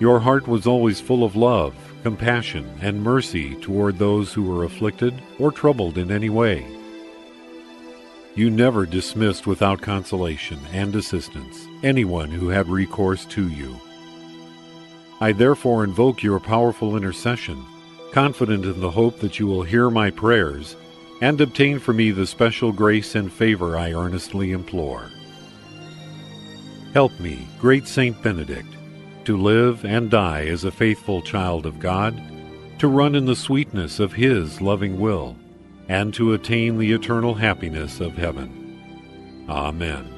Your 0.00 0.18
heart 0.18 0.48
was 0.48 0.66
always 0.66 1.00
full 1.00 1.24
of 1.24 1.36
love, 1.36 1.74
compassion, 2.02 2.68
and 2.80 3.02
mercy 3.02 3.54
toward 3.56 3.98
those 3.98 4.32
who 4.32 4.42
were 4.42 4.64
afflicted 4.64 5.14
or 5.38 5.52
troubled 5.52 5.96
in 5.96 6.10
any 6.10 6.28
way. 6.28 6.66
You 8.34 8.50
never 8.50 8.86
dismissed 8.86 9.46
without 9.46 9.80
consolation 9.80 10.60
and 10.72 10.94
assistance 10.94 11.66
anyone 11.82 12.30
who 12.30 12.48
had 12.48 12.68
recourse 12.68 13.24
to 13.26 13.48
you. 13.48 13.80
I 15.20 15.32
therefore 15.32 15.84
invoke 15.84 16.22
your 16.22 16.40
powerful 16.40 16.96
intercession, 16.96 17.64
confident 18.12 18.64
in 18.64 18.80
the 18.80 18.90
hope 18.90 19.18
that 19.20 19.38
you 19.38 19.46
will 19.46 19.62
hear 19.62 19.90
my 19.90 20.10
prayers 20.10 20.76
and 21.20 21.40
obtain 21.40 21.78
for 21.78 21.92
me 21.92 22.10
the 22.10 22.26
special 22.26 22.72
grace 22.72 23.14
and 23.14 23.32
favor 23.32 23.76
I 23.76 23.92
earnestly 23.92 24.52
implore. 24.52 25.10
Help 26.94 27.18
me, 27.20 27.46
great 27.58 27.86
Saint 27.86 28.22
Benedict, 28.22 28.72
to 29.24 29.36
live 29.36 29.84
and 29.84 30.10
die 30.10 30.46
as 30.46 30.64
a 30.64 30.70
faithful 30.70 31.20
child 31.20 31.66
of 31.66 31.80
God, 31.80 32.20
to 32.78 32.88
run 32.88 33.14
in 33.14 33.26
the 33.26 33.36
sweetness 33.36 33.98
of 33.98 34.12
His 34.12 34.60
loving 34.60 35.00
will, 35.00 35.36
and 35.88 36.14
to 36.14 36.34
attain 36.34 36.78
the 36.78 36.92
eternal 36.92 37.34
happiness 37.34 38.00
of 38.00 38.16
heaven. 38.16 39.46
Amen. 39.48 40.17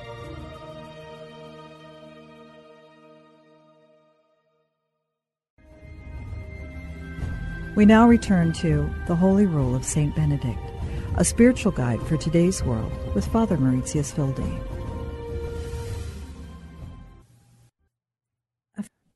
We 7.73 7.85
now 7.85 8.05
return 8.05 8.51
to 8.53 8.93
The 9.07 9.15
Holy 9.15 9.45
Rule 9.45 9.73
of 9.75 9.85
St. 9.85 10.13
Benedict, 10.13 10.59
a 11.15 11.23
spiritual 11.23 11.71
guide 11.71 12.01
for 12.01 12.17
today's 12.17 12.61
world 12.61 12.91
with 13.15 13.25
Father 13.25 13.55
Mauritius 13.55 14.17
Wilde. 14.17 14.43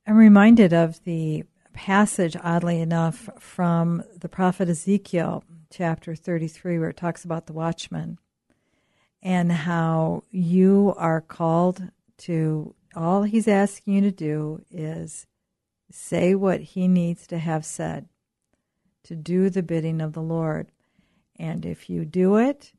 I'm 0.07 0.15
reminded 0.15 0.71
of 0.71 1.03
the 1.03 1.43
passage, 1.73 2.37
oddly 2.41 2.79
enough, 2.79 3.27
from 3.39 4.05
the 4.17 4.29
prophet 4.29 4.69
Ezekiel 4.69 5.43
chapter 5.69 6.15
33, 6.15 6.79
where 6.79 6.91
it 6.91 6.97
talks 6.97 7.25
about 7.25 7.47
the 7.47 7.53
watchman 7.53 8.19
and 9.21 9.51
how 9.51 10.23
you 10.31 10.93
are 10.97 11.19
called 11.19 11.89
to, 12.19 12.73
all 12.95 13.23
he's 13.23 13.49
asking 13.49 13.95
you 13.95 14.01
to 14.01 14.11
do 14.11 14.61
is 14.71 15.27
say 15.91 16.35
what 16.35 16.61
he 16.61 16.87
needs 16.87 17.27
to 17.27 17.37
have 17.37 17.65
said, 17.65 18.07
to 19.05 19.15
do 19.15 19.49
the 19.49 19.63
bidding 19.63 20.01
of 20.01 20.13
the 20.13 20.21
Lord. 20.21 20.71
And 21.37 21.65
if 21.65 21.89
you 21.89 22.05
do 22.05 22.37
it, 22.37 22.73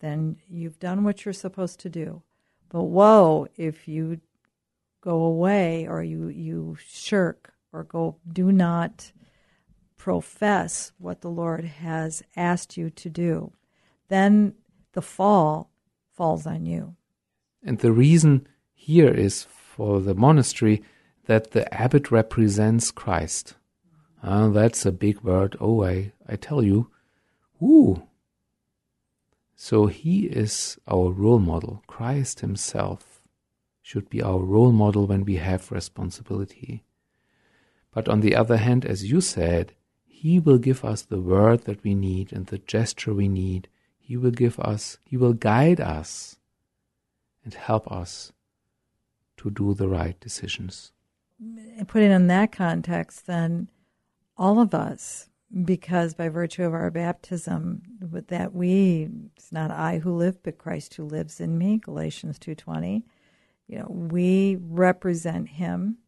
then 0.00 0.36
you've 0.48 0.78
done 0.78 1.04
what 1.04 1.24
you're 1.24 1.32
supposed 1.32 1.80
to 1.80 1.88
do. 1.88 2.22
But 2.68 2.84
woe 2.84 3.46
if 3.56 3.88
you 3.88 4.20
go 5.00 5.22
away 5.22 5.86
or 5.86 6.02
you, 6.02 6.28
you 6.28 6.76
shirk 6.86 7.52
or 7.72 7.84
go 7.84 8.16
do 8.30 8.50
not 8.50 9.12
profess 9.96 10.92
what 10.98 11.20
the 11.20 11.30
Lord 11.30 11.64
has 11.64 12.22
asked 12.36 12.76
you 12.76 12.90
to 12.90 13.08
do, 13.08 13.52
then 14.08 14.54
the 14.92 15.02
fall 15.02 15.70
falls 16.12 16.46
on 16.46 16.66
you. 16.66 16.96
And 17.62 17.78
the 17.78 17.92
reason 17.92 18.46
here 18.74 19.12
is 19.12 19.44
for 19.44 20.00
the 20.00 20.14
monastery 20.14 20.82
that 21.26 21.52
the 21.52 21.72
abbot 21.72 22.10
represents 22.10 22.90
Christ. 22.90 23.54
Uh, 24.24 24.48
that's 24.48 24.86
a 24.86 24.92
big 24.92 25.20
word. 25.20 25.54
Oh, 25.60 25.84
I, 25.84 26.12
I 26.26 26.36
tell 26.36 26.62
you. 26.62 26.88
Ooh. 27.62 28.04
So 29.54 29.86
he 29.86 30.24
is 30.24 30.78
our 30.88 31.10
role 31.10 31.38
model. 31.38 31.82
Christ 31.86 32.40
himself 32.40 33.20
should 33.82 34.08
be 34.08 34.22
our 34.22 34.38
role 34.38 34.72
model 34.72 35.06
when 35.06 35.26
we 35.26 35.36
have 35.36 35.70
responsibility. 35.70 36.84
But 37.92 38.08
on 38.08 38.20
the 38.20 38.34
other 38.34 38.56
hand, 38.56 38.86
as 38.86 39.10
you 39.10 39.20
said, 39.20 39.74
he 40.06 40.38
will 40.38 40.56
give 40.56 40.86
us 40.86 41.02
the 41.02 41.20
word 41.20 41.64
that 41.64 41.84
we 41.84 41.94
need 41.94 42.32
and 42.32 42.46
the 42.46 42.58
gesture 42.58 43.12
we 43.12 43.28
need. 43.28 43.68
He 43.98 44.16
will 44.16 44.30
give 44.30 44.58
us, 44.58 44.96
He 45.04 45.18
will 45.18 45.34
guide 45.34 45.80
us 45.82 46.36
and 47.44 47.52
help 47.52 47.92
us 47.92 48.32
to 49.36 49.50
do 49.50 49.74
the 49.74 49.86
right 49.86 50.18
decisions. 50.18 50.92
Put 51.86 52.02
it 52.02 52.10
in 52.10 52.26
that 52.28 52.52
context, 52.52 53.26
then 53.26 53.68
all 54.36 54.60
of 54.60 54.74
us, 54.74 55.28
because 55.64 56.14
by 56.14 56.28
virtue 56.28 56.64
of 56.64 56.74
our 56.74 56.90
baptism, 56.90 57.82
with 58.10 58.28
that 58.28 58.54
we, 58.54 59.08
it's 59.36 59.52
not 59.52 59.70
I 59.70 59.98
who 59.98 60.14
live, 60.14 60.42
but 60.42 60.58
Christ 60.58 60.94
who 60.94 61.04
lives 61.04 61.40
in 61.40 61.56
me, 61.58 61.78
Galatians 61.78 62.38
2.20, 62.38 63.02
you 63.68 63.78
know, 63.78 63.86
we 63.88 64.56
represent 64.60 65.48
Him. 65.48 65.98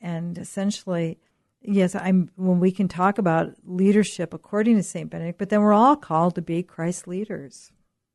And 0.00 0.36
essentially, 0.36 1.18
yes, 1.62 1.94
I'm 1.94 2.30
when 2.36 2.60
we 2.60 2.70
can 2.70 2.88
talk 2.88 3.18
about 3.18 3.54
leadership 3.64 4.34
according 4.34 4.76
to 4.76 4.82
Saint 4.82 5.10
Benedict, 5.10 5.38
but 5.38 5.48
then 5.48 5.62
we're 5.62 5.72
all 5.72 5.96
called 5.96 6.34
to 6.34 6.42
be 6.42 6.62
Christ 6.62 7.08
leaders, 7.08 7.72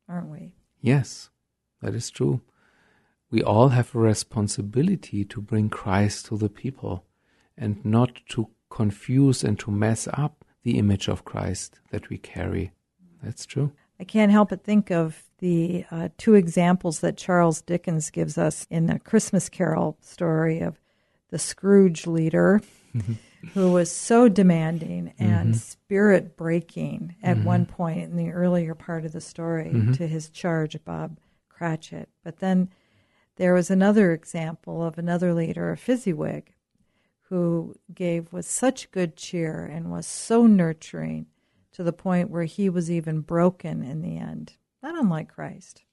aren't 0.08 0.30
we? 0.30 0.54
Yes, 0.80 1.30
that 1.82 1.95
is 1.95 2.10
true. 2.10 2.41
We 3.30 3.41
all 3.41 3.69
have 3.69 3.95
a 3.95 3.99
responsibility 3.99 5.25
to 5.25 5.41
bring 5.41 5.69
Christ 5.69 6.27
to 6.27 6.38
the 6.38 6.49
people 6.49 7.06
and 7.58 7.84
not 7.86 8.21
to 8.30 8.49
confuse 8.71 9.43
and 9.43 9.60
to 9.60 9.69
mess 9.69 10.07
up 10.13 10.43
the 10.63 10.79
image 10.79 11.07
of 11.07 11.25
Christ 11.25 11.79
that 11.91 12.10
we 12.10 12.17
carry. 12.17 12.71
That's 13.21 13.45
true. 13.45 13.71
I 13.99 14.03
can't 14.03 14.31
help 14.31 14.49
but 14.49 14.63
think 14.63 14.89
of 14.89 15.23
the 15.38 15.86
uh, 15.91 16.10
two 16.17 16.34
examples 16.34 17.01
that 17.01 17.17
Charles 17.17 17.62
Dickens 17.62 18.10
gives 18.10 18.38
us 18.38 18.65
in 18.71 18.88
the 18.88 18.97
Christmas 18.97 19.49
Carol 19.49 19.97
story 20.01 20.62
of 20.62 20.79
the 21.29 21.38
Scrooge 21.39 22.07
leader. 22.07 22.62
who 23.53 23.71
was 23.71 23.91
so 23.91 24.29
demanding 24.29 25.13
and 25.17 25.49
mm-hmm. 25.49 25.57
spirit 25.57 26.38
breaking 26.38 27.15
at 27.23 27.38
mm-hmm. 27.38 27.45
one 27.45 27.65
point 27.65 28.03
in 28.03 28.15
the 28.15 28.31
earlier 28.31 28.75
part 28.75 29.05
of 29.05 29.12
the 29.12 29.21
story 29.21 29.71
mm-hmm. 29.73 29.93
to 29.93 30.07
his 30.07 30.29
charge, 30.29 30.77
Bob 30.86 31.17
Cratchit. 31.49 32.10
But 32.23 32.39
then 32.39 32.69
there 33.38 33.53
was 33.53 33.71
another 33.71 34.12
example 34.12 34.84
of 34.84 34.97
another 34.97 35.34
leader, 35.34 35.71
a 35.71 35.77
Fezziwig, 35.77 36.53
who 37.32 37.74
gave 37.94 38.34
with 38.34 38.46
such 38.46 38.91
good 38.91 39.15
cheer 39.15 39.63
and 39.65 39.89
was 39.89 40.06
so 40.06 40.46
nurturing 40.46 41.26
to 41.72 41.82
the 41.82 41.94
point 41.94 42.30
where 42.30 42.44
he 42.44 42.70
was 42.70 42.91
even 42.91 43.22
broken 43.22 43.82
in 43.82 44.02
the 44.02 44.17
end, 44.17 44.58
not 44.84 45.00
unlike 45.00 45.34
Christ, 45.34 45.86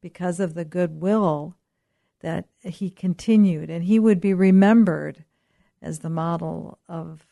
because 0.00 0.38
of 0.38 0.54
the 0.54 0.64
goodwill 0.64 1.56
that 2.20 2.46
he 2.62 2.90
continued, 2.90 3.70
and 3.70 3.82
he 3.82 3.98
would 3.98 4.20
be 4.20 4.32
remembered 4.32 5.24
as 5.82 5.98
the 5.98 6.08
model 6.08 6.78
of 6.88 7.26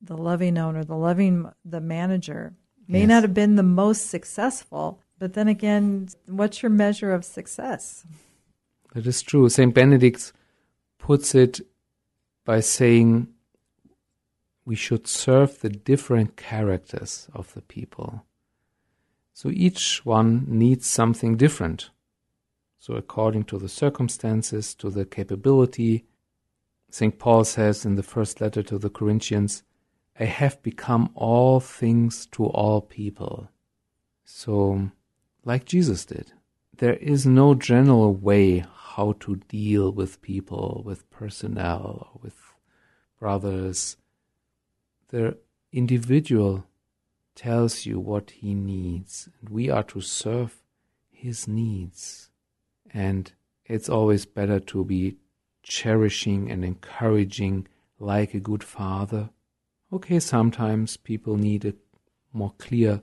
the 0.00 0.16
loving 0.16 0.56
owner, 0.56 0.84
the 0.84 0.94
loving 0.94 1.50
the 1.64 1.80
manager. 1.80 2.54
May 2.86 3.00
yes. 3.00 3.08
not 3.08 3.22
have 3.24 3.34
been 3.34 3.56
the 3.56 3.64
most 3.64 4.08
successful, 4.08 5.02
but 5.18 5.32
then 5.32 5.48
again, 5.48 6.08
what's 6.26 6.62
your 6.62 6.70
measure 6.70 7.12
of 7.12 7.24
success? 7.24 8.06
That 8.94 9.08
is 9.08 9.22
true. 9.22 9.48
St. 9.48 9.74
Benedict 9.74 10.32
puts 10.98 11.34
it 11.34 11.60
by 12.48 12.60
saying 12.60 13.28
we 14.64 14.74
should 14.74 15.06
serve 15.06 15.60
the 15.60 15.68
different 15.68 16.34
characters 16.34 17.28
of 17.34 17.52
the 17.52 17.60
people. 17.60 18.24
So 19.34 19.50
each 19.50 20.06
one 20.06 20.46
needs 20.48 20.86
something 20.86 21.36
different. 21.36 21.90
So, 22.78 22.94
according 22.94 23.44
to 23.50 23.58
the 23.58 23.68
circumstances, 23.68 24.74
to 24.76 24.88
the 24.88 25.04
capability, 25.04 26.06
St. 26.88 27.18
Paul 27.18 27.44
says 27.44 27.84
in 27.84 27.96
the 27.96 28.02
first 28.02 28.40
letter 28.40 28.62
to 28.62 28.78
the 28.78 28.88
Corinthians, 28.88 29.62
I 30.18 30.24
have 30.24 30.62
become 30.62 31.10
all 31.14 31.60
things 31.60 32.24
to 32.32 32.46
all 32.46 32.80
people. 32.80 33.50
So, 34.24 34.90
like 35.44 35.66
Jesus 35.66 36.06
did, 36.06 36.32
there 36.78 36.96
is 36.96 37.26
no 37.26 37.54
general 37.54 38.14
way 38.14 38.64
how 38.98 39.14
to 39.20 39.36
deal 39.48 39.92
with 39.92 40.20
people, 40.22 40.82
with 40.84 41.08
personnel, 41.08 42.08
or 42.12 42.20
with 42.20 42.34
brothers. 43.20 43.96
The 45.10 45.38
individual 45.72 46.66
tells 47.36 47.86
you 47.86 48.00
what 48.00 48.32
he 48.32 48.54
needs, 48.54 49.28
and 49.38 49.50
we 49.50 49.70
are 49.70 49.84
to 49.84 50.00
serve 50.00 50.56
his 51.12 51.46
needs. 51.46 52.30
And 52.90 53.30
it's 53.66 53.88
always 53.88 54.26
better 54.26 54.58
to 54.58 54.84
be 54.84 55.18
cherishing 55.62 56.50
and 56.50 56.64
encouraging 56.64 57.68
like 58.00 58.34
a 58.34 58.40
good 58.40 58.64
father. 58.64 59.30
Okay, 59.92 60.18
sometimes 60.18 60.96
people 60.96 61.36
need 61.36 61.64
a 61.64 61.74
more 62.32 62.54
clear 62.58 63.02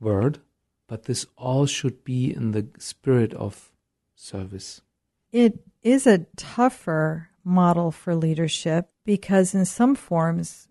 word, 0.00 0.40
but 0.88 1.04
this 1.04 1.26
all 1.36 1.66
should 1.66 2.02
be 2.02 2.34
in 2.34 2.50
the 2.50 2.66
spirit 2.78 3.32
of 3.34 3.70
service. 4.16 4.82
It 5.32 5.58
is 5.82 6.06
a 6.06 6.26
tougher 6.36 7.28
model 7.44 7.90
for 7.90 8.14
leadership 8.14 8.90
because, 9.04 9.54
in 9.54 9.64
some 9.64 9.94
forms 9.94 10.68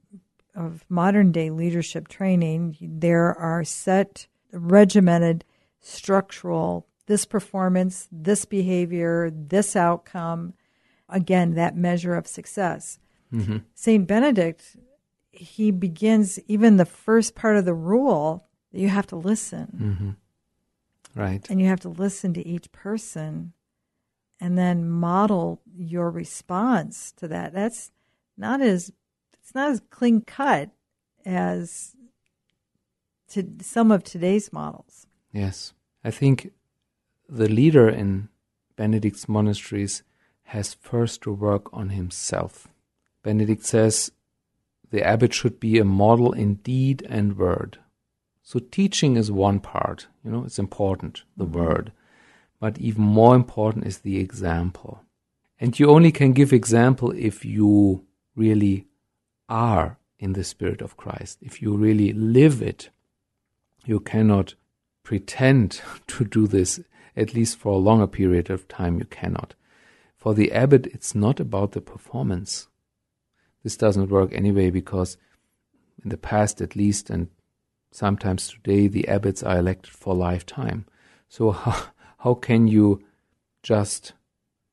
of 0.55 0.85
modern 0.89 1.31
day 1.31 1.49
leadership 1.49 2.07
training, 2.07 2.77
there 2.81 3.33
are 3.33 3.63
set, 3.63 4.27
regimented, 4.51 5.45
structural 5.79 6.87
this 7.07 7.25
performance, 7.25 8.07
this 8.11 8.45
behavior, 8.45 9.31
this 9.33 9.75
outcome 9.75 10.53
again, 11.09 11.53
that 11.53 11.75
measure 11.75 12.15
of 12.15 12.27
success. 12.27 12.99
Mm-hmm. 13.33 13.57
St. 13.73 14.05
Benedict, 14.05 14.75
he 15.31 15.71
begins 15.71 16.39
even 16.47 16.77
the 16.77 16.85
first 16.85 17.33
part 17.33 17.57
of 17.57 17.65
the 17.65 17.73
rule 17.73 18.47
that 18.71 18.79
you 18.79 18.89
have 18.89 19.07
to 19.07 19.15
listen. 19.15 20.17
Mm-hmm. 21.15 21.19
Right. 21.19 21.49
And 21.49 21.61
you 21.61 21.67
have 21.67 21.79
to 21.81 21.89
listen 21.89 22.33
to 22.33 22.45
each 22.45 22.71
person 22.71 23.53
and 24.39 24.57
then 24.57 24.89
model 24.89 25.61
your 25.75 26.09
response 26.09 27.11
to 27.13 27.27
that. 27.27 27.53
That's 27.53 27.91
not 28.37 28.61
as 28.61 28.91
it's 29.41 29.55
not 29.55 29.71
as 29.71 29.81
clean 29.89 30.21
cut 30.21 30.69
as 31.25 31.95
to 33.29 33.45
some 33.61 33.91
of 33.91 34.03
today's 34.03 34.51
models. 34.51 35.07
Yes. 35.31 35.73
I 36.03 36.11
think 36.11 36.51
the 37.27 37.49
leader 37.49 37.89
in 37.89 38.29
Benedict's 38.75 39.27
monasteries 39.27 40.03
has 40.43 40.73
first 40.75 41.21
to 41.23 41.33
work 41.33 41.71
on 41.73 41.89
himself. 41.89 42.67
Benedict 43.23 43.65
says 43.65 44.11
the 44.91 45.03
abbot 45.03 45.33
should 45.33 45.59
be 45.59 45.77
a 45.79 45.85
model 45.85 46.31
in 46.31 46.55
deed 46.55 47.05
and 47.09 47.37
word. 47.37 47.79
So 48.43 48.59
teaching 48.59 49.17
is 49.17 49.29
one 49.29 49.59
part, 49.59 50.07
you 50.23 50.31
know, 50.31 50.45
it's 50.45 50.59
important, 50.59 51.23
the 51.35 51.45
mm-hmm. 51.45 51.59
word. 51.59 51.91
But 52.59 52.79
even 52.79 53.03
more 53.03 53.35
important 53.35 53.85
is 53.85 53.99
the 53.99 54.17
example. 54.17 55.03
And 55.59 55.77
you 55.79 55.89
only 55.89 56.11
can 56.11 56.33
give 56.33 56.53
example 56.53 57.11
if 57.11 57.45
you 57.45 58.05
really 58.35 58.87
are 59.49 59.97
in 60.19 60.33
the 60.33 60.43
Spirit 60.43 60.81
of 60.81 60.97
Christ, 60.97 61.39
if 61.41 61.61
you 61.61 61.75
really 61.75 62.13
live 62.13 62.61
it. 62.61 62.89
You 63.85 63.99
cannot 63.99 64.55
pretend 65.03 65.81
to 66.07 66.25
do 66.25 66.47
this, 66.47 66.79
at 67.15 67.33
least 67.33 67.57
for 67.57 67.73
a 67.73 67.77
longer 67.77 68.07
period 68.07 68.49
of 68.49 68.67
time, 68.67 68.99
you 68.99 69.05
cannot. 69.05 69.55
For 70.15 70.33
the 70.33 70.51
abbot, 70.51 70.87
it's 70.87 71.15
not 71.15 71.39
about 71.39 71.71
the 71.71 71.81
performance. 71.81 72.67
This 73.63 73.77
doesn't 73.77 74.09
work 74.09 74.31
anyway 74.33 74.69
because 74.69 75.17
in 76.03 76.09
the 76.09 76.17
past, 76.17 76.61
at 76.61 76.75
least, 76.75 77.09
and 77.09 77.29
sometimes 77.91 78.49
today, 78.49 78.87
the 78.87 79.07
abbots 79.07 79.43
are 79.43 79.57
elected 79.57 79.93
for 79.93 80.13
lifetime. 80.15 80.85
So, 81.29 81.51
how, 81.63 81.87
how 82.17 82.33
can 82.33 82.67
you 82.67 83.03
just 83.63 84.13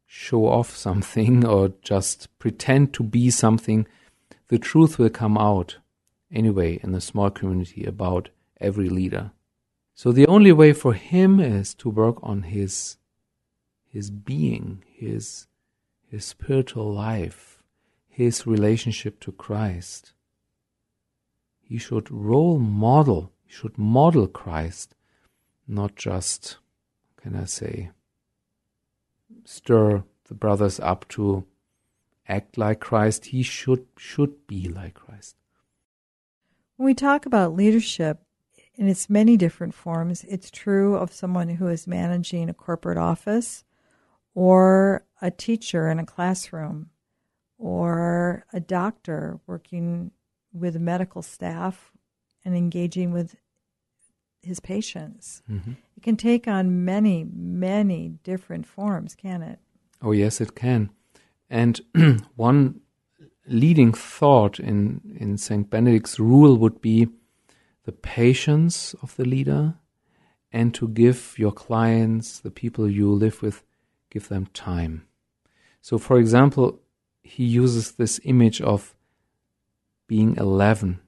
show 0.06 0.46
off 0.46 0.76
something 0.76 1.44
or 1.54 1.72
just 1.82 2.28
pretend 2.38 2.92
to 2.94 3.02
be 3.02 3.30
something? 3.30 3.86
The 4.48 4.58
truth 4.58 4.98
will 4.98 5.10
come 5.10 5.36
out 5.36 5.78
anyway 6.32 6.80
in 6.82 6.94
a 6.94 7.00
small 7.00 7.30
community 7.30 7.84
about 7.84 8.30
every 8.60 8.88
leader. 8.88 9.32
So 9.94 10.10
the 10.10 10.26
only 10.26 10.52
way 10.52 10.72
for 10.72 10.92
him 10.92 11.38
is 11.38 11.74
to 11.74 11.88
work 11.88 12.16
on 12.22 12.42
his 12.42 12.96
his 13.86 14.10
being, 14.10 14.82
his 14.92 15.46
his 16.10 16.24
spiritual 16.24 16.92
life, 16.92 17.62
his 18.08 18.46
relationship 18.46 19.20
to 19.20 19.32
Christ. 19.32 20.12
He 21.60 21.78
should 21.78 22.10
role 22.10 22.58
model, 22.58 23.32
he 23.44 23.52
should 23.52 23.78
model 23.78 24.26
Christ, 24.26 24.94
not 25.66 25.96
just, 25.96 26.58
can 27.24 27.34
I 27.34 27.46
say, 27.46 27.90
stir 29.44 30.04
the 30.28 30.34
brothers 30.34 30.78
up 30.78 31.08
to 31.08 31.44
act 32.28 32.56
like 32.56 32.80
Christ. 32.80 33.26
He 33.26 33.42
should 33.42 33.86
should 33.96 34.46
be 34.46 34.68
like 34.68 34.94
Christ. 34.94 35.34
When 36.76 36.86
we 36.86 36.94
talk 36.94 37.24
about 37.24 37.54
leadership, 37.54 38.20
in 38.76 38.88
its 38.88 39.08
many 39.08 39.36
different 39.36 39.74
forms. 39.74 40.24
It's 40.28 40.50
true 40.50 40.96
of 40.96 41.12
someone 41.12 41.48
who 41.48 41.68
is 41.68 41.86
managing 41.86 42.48
a 42.48 42.54
corporate 42.54 42.98
office 42.98 43.64
or 44.34 45.04
a 45.22 45.30
teacher 45.30 45.88
in 45.88 45.98
a 45.98 46.06
classroom 46.06 46.90
or 47.56 48.44
a 48.52 48.60
doctor 48.60 49.38
working 49.46 50.10
with 50.52 50.76
medical 50.76 51.22
staff 51.22 51.92
and 52.44 52.56
engaging 52.56 53.12
with 53.12 53.36
his 54.44 54.60
patients. 54.60 55.42
Mm-hmm. 55.50 55.72
It 55.96 56.02
can 56.02 56.16
take 56.16 56.46
on 56.48 56.84
many, 56.84 57.26
many 57.32 58.14
different 58.22 58.66
forms, 58.66 59.14
can 59.14 59.42
it? 59.42 59.58
Oh, 60.02 60.12
yes, 60.12 60.40
it 60.40 60.54
can. 60.54 60.90
And 61.48 61.80
one 62.36 62.80
leading 63.46 63.92
thought 63.92 64.58
in, 64.58 65.16
in 65.18 65.36
St. 65.36 65.68
Benedict's 65.68 66.18
rule 66.18 66.56
would 66.56 66.80
be 66.80 67.08
the 67.84 67.92
patience 67.92 68.94
of 69.02 69.14
the 69.16 69.24
leader 69.24 69.74
and 70.52 70.72
to 70.74 70.88
give 70.88 71.34
your 71.36 71.52
clients, 71.52 72.38
the 72.38 72.50
people 72.50 72.88
you 72.88 73.12
live 73.12 73.42
with, 73.42 73.64
give 74.10 74.28
them 74.28 74.46
time. 74.54 75.06
So, 75.80 75.98
for 75.98 76.18
example, 76.18 76.80
he 77.22 77.44
uses 77.44 77.92
this 77.92 78.20
image 78.24 78.60
of 78.60 78.94
being 80.06 80.38
a 80.38 80.44
leaven 80.44 81.00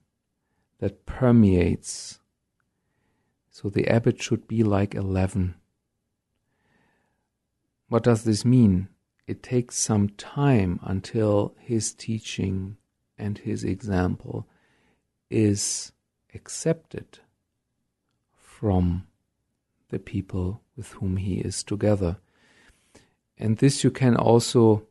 that 0.80 1.06
permeates. 1.06 2.18
So, 3.58 3.70
the 3.70 3.88
abbot 3.88 4.20
should 4.22 4.46
be 4.46 4.62
like 4.62 4.94
a 4.94 5.00
leaven. 5.00 5.54
What 7.88 8.02
does 8.02 8.24
this 8.24 8.44
mean? 8.44 8.88
It 9.26 9.42
takes 9.42 9.78
some 9.78 10.10
time 10.10 10.78
until 10.82 11.54
his 11.58 11.94
teaching 11.94 12.76
and 13.16 13.38
his 13.38 13.64
example 13.64 14.46
is 15.30 15.92
accepted 16.34 17.20
from 18.36 19.06
the 19.88 20.00
people 20.00 20.60
with 20.76 20.92
whom 20.92 21.16
he 21.16 21.36
is 21.38 21.62
together. 21.62 22.18
And 23.38 23.56
this 23.56 23.82
you 23.82 23.90
can 23.90 24.16
also 24.16 24.86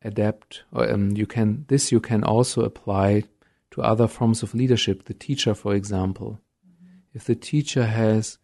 adapt, 0.00 0.62
or 0.72 0.90
um, 0.90 1.10
you 1.10 1.26
can 1.26 1.66
this 1.68 1.92
you 1.92 2.00
can 2.00 2.24
also 2.24 2.62
apply 2.62 3.24
to 3.72 3.82
other 3.82 4.08
forms 4.08 4.42
of 4.42 4.54
leadership. 4.54 5.04
The 5.04 5.12
teacher, 5.12 5.52
for 5.52 5.74
example. 5.74 6.40
If 7.18 7.24
the 7.24 7.34
teacher 7.34 7.84
has 7.86 8.38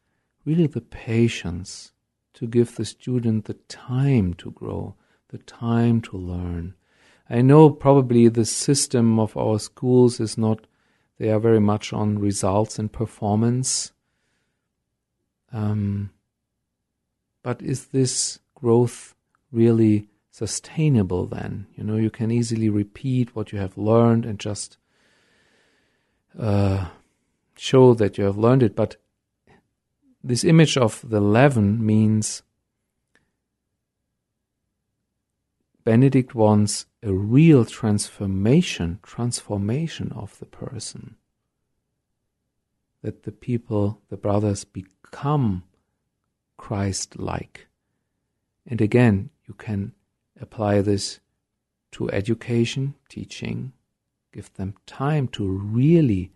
really 0.45 0.67
the 0.67 0.81
patience 0.81 1.93
to 2.33 2.45
give 2.45 2.75
the 2.75 2.85
student 2.85 3.45
the 3.45 3.55
time 3.69 4.35
to 4.35 4.51
grow, 4.51 4.97
the 5.29 5.39
time 5.39 6.01
to 6.01 6.17
learn. 6.17 6.75
I 7.31 7.41
know 7.41 7.71
probably 7.71 8.27
the 8.27 8.45
system 8.45 9.21
of 9.21 9.37
our 9.37 9.61
schools 9.61 10.19
is 10.19 10.37
not 10.37 10.67
they 11.21 11.31
are 11.31 11.39
very 11.39 11.61
much 11.61 11.93
on 11.93 12.19
results 12.19 12.77
and 12.81 12.93
performance. 12.93 13.93
Um, 15.53 16.11
but 17.45 17.63
is 17.63 17.87
this 17.87 18.41
growth 18.57 19.15
really 19.53 20.09
sustainable 20.33 21.27
then? 21.27 21.69
You 21.77 21.85
know, 21.85 21.95
you 21.95 22.11
can 22.11 22.33
easily 22.33 22.69
repeat 22.69 23.37
what 23.37 23.53
you 23.53 23.61
have 23.61 23.79
learned 23.79 24.27
and 24.27 24.41
just 24.41 24.79
uh, 26.37 26.89
show 27.57 27.95
that 27.95 28.19
you 28.19 28.25
have 28.25 28.39
learned 28.39 28.63
it. 28.63 28.77
But 28.77 28.97
this 30.23 30.45
image 30.45 30.77
of 30.77 31.05
the 31.09 31.21
leaven 31.21 31.85
means 31.85 32.43
Benedict 35.85 36.35
wants 36.35 36.87
a 37.03 37.13
real 37.13 37.67
transformation, 37.67 39.01
transformation 39.03 40.13
of 40.13 40.39
the 40.39 40.47
person. 40.47 41.17
That 43.03 43.25
the 43.25 43.33
people, 43.33 44.01
the 44.09 44.17
brothers, 44.17 44.65
become 44.65 45.65
Christ 46.57 47.19
like. 47.19 47.67
And 48.67 48.81
again, 48.81 49.29
you 49.47 49.53
can 49.53 49.93
apply 50.41 50.81
this 50.81 51.21
to 51.93 52.11
education, 52.11 52.95
teaching, 53.11 53.75
give 54.33 54.53
them 54.55 54.75
time 54.87 55.29
to 55.29 55.47
really 55.47 56.33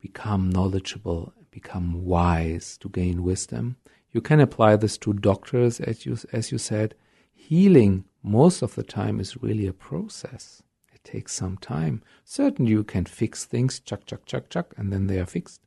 become 0.00 0.50
knowledgeable, 0.50 1.32
become 1.50 2.04
wise, 2.04 2.76
to 2.78 2.88
gain 2.88 3.22
wisdom. 3.22 3.76
You 4.12 4.20
can 4.20 4.40
apply 4.40 4.76
this 4.76 4.96
to 4.98 5.12
doctors, 5.12 5.80
as 5.80 6.06
you, 6.06 6.16
as 6.32 6.50
you 6.52 6.58
said. 6.58 6.94
Healing 7.34 8.04
most 8.22 8.62
of 8.62 8.74
the 8.74 8.82
time 8.82 9.20
is 9.20 9.42
really 9.42 9.66
a 9.66 9.72
process. 9.72 10.62
It 10.92 11.04
takes 11.04 11.34
some 11.34 11.56
time. 11.58 12.02
Certainly, 12.24 12.70
you 12.70 12.84
can 12.84 13.04
fix 13.04 13.44
things, 13.44 13.80
chuck, 13.80 14.06
chuck, 14.06 14.24
chuck, 14.26 14.48
chuck, 14.48 14.74
and 14.76 14.92
then 14.92 15.06
they 15.06 15.18
are 15.18 15.26
fixed. 15.26 15.60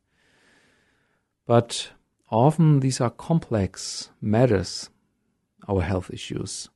But 1.46 1.90
often 2.30 2.80
these 2.80 3.00
are 3.00 3.10
complex 3.10 4.10
matters, 4.20 4.90
our 5.68 5.82
health 5.82 6.10
issues. 6.10 6.68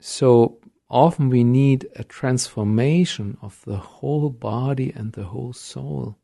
So 0.00 0.58
often 0.90 1.30
we 1.30 1.44
need 1.44 1.88
a 1.96 2.04
transformation 2.04 3.38
of 3.40 3.62
the 3.64 3.78
whole 3.78 4.30
body 4.30 4.92
and 4.94 5.12
the 5.12 5.24
whole 5.24 5.52
soul. 5.52 6.18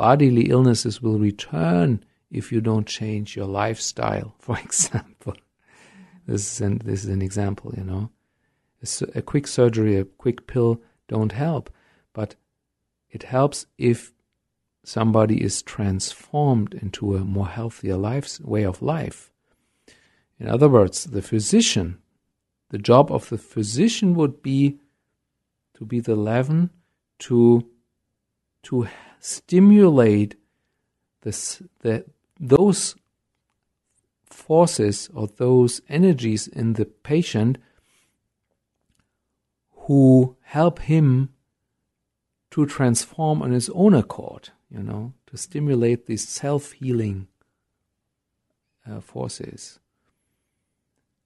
Bodily 0.00 0.48
illnesses 0.48 1.02
will 1.02 1.18
return 1.18 2.02
if 2.30 2.50
you 2.50 2.62
don't 2.62 2.86
change 2.86 3.36
your 3.36 3.44
lifestyle, 3.44 4.34
for 4.38 4.58
example. 4.58 5.34
This 6.26 6.54
is 6.54 6.60
an, 6.62 6.78
this 6.82 7.04
is 7.04 7.10
an 7.10 7.20
example, 7.20 7.74
you 7.76 7.84
know. 7.84 8.10
A, 8.82 9.18
a 9.18 9.20
quick 9.20 9.46
surgery, 9.46 9.98
a 9.98 10.06
quick 10.06 10.46
pill 10.46 10.80
don't 11.06 11.32
help, 11.32 11.68
but 12.14 12.34
it 13.10 13.24
helps 13.24 13.66
if 13.76 14.14
somebody 14.84 15.44
is 15.44 15.60
transformed 15.60 16.72
into 16.72 17.14
a 17.14 17.20
more 17.20 17.48
healthier 17.48 17.98
life, 17.98 18.40
way 18.40 18.64
of 18.64 18.80
life. 18.80 19.30
In 20.38 20.48
other 20.48 20.70
words, 20.70 21.04
the 21.04 21.20
physician, 21.20 21.98
the 22.70 22.78
job 22.78 23.12
of 23.12 23.28
the 23.28 23.36
physician 23.36 24.14
would 24.14 24.40
be 24.40 24.78
to 25.74 25.84
be 25.84 26.00
the 26.00 26.16
leaven 26.16 26.70
to 27.18 27.68
to 28.62 28.88
stimulate 29.20 30.34
this, 31.22 31.62
the, 31.80 32.04
those 32.38 32.96
forces 34.26 35.08
or 35.14 35.28
those 35.28 35.80
energies 35.88 36.48
in 36.48 36.72
the 36.72 36.86
patient 36.86 37.58
who 39.86 40.36
help 40.42 40.80
him 40.80 41.30
to 42.50 42.66
transform 42.66 43.42
on 43.42 43.52
his 43.52 43.70
own 43.70 43.94
accord, 43.94 44.50
you 44.70 44.82
know, 44.82 45.12
to 45.26 45.36
stimulate 45.36 46.06
these 46.06 46.26
self 46.26 46.72
healing 46.72 47.28
uh, 48.88 49.00
forces. 49.00 49.78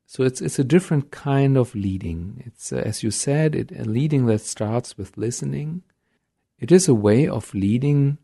So 0.06 0.22
it's 0.22 0.40
it's 0.40 0.58
a 0.58 0.64
different 0.64 1.10
kind 1.10 1.56
of 1.56 1.74
leading. 1.74 2.42
It's 2.46 2.72
uh, 2.72 2.76
as 2.76 3.02
you 3.02 3.10
said, 3.10 3.54
it, 3.54 3.72
a 3.72 3.84
leading 3.84 4.26
that 4.26 4.42
starts 4.42 4.96
with 4.98 5.16
listening. 5.16 5.82
It 6.58 6.72
is 6.72 6.88
a 6.88 6.94
way 6.94 7.26
of 7.26 7.54
leading 7.54 8.18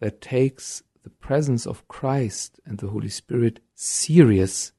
that 0.00 0.20
takes 0.20 0.82
the 1.02 1.10
presence 1.10 1.66
of 1.66 1.86
Christ 1.88 2.60
and 2.64 2.78
the 2.78 2.88
Holy 2.88 3.08
Spirit 3.08 3.60
serious. 3.74 4.72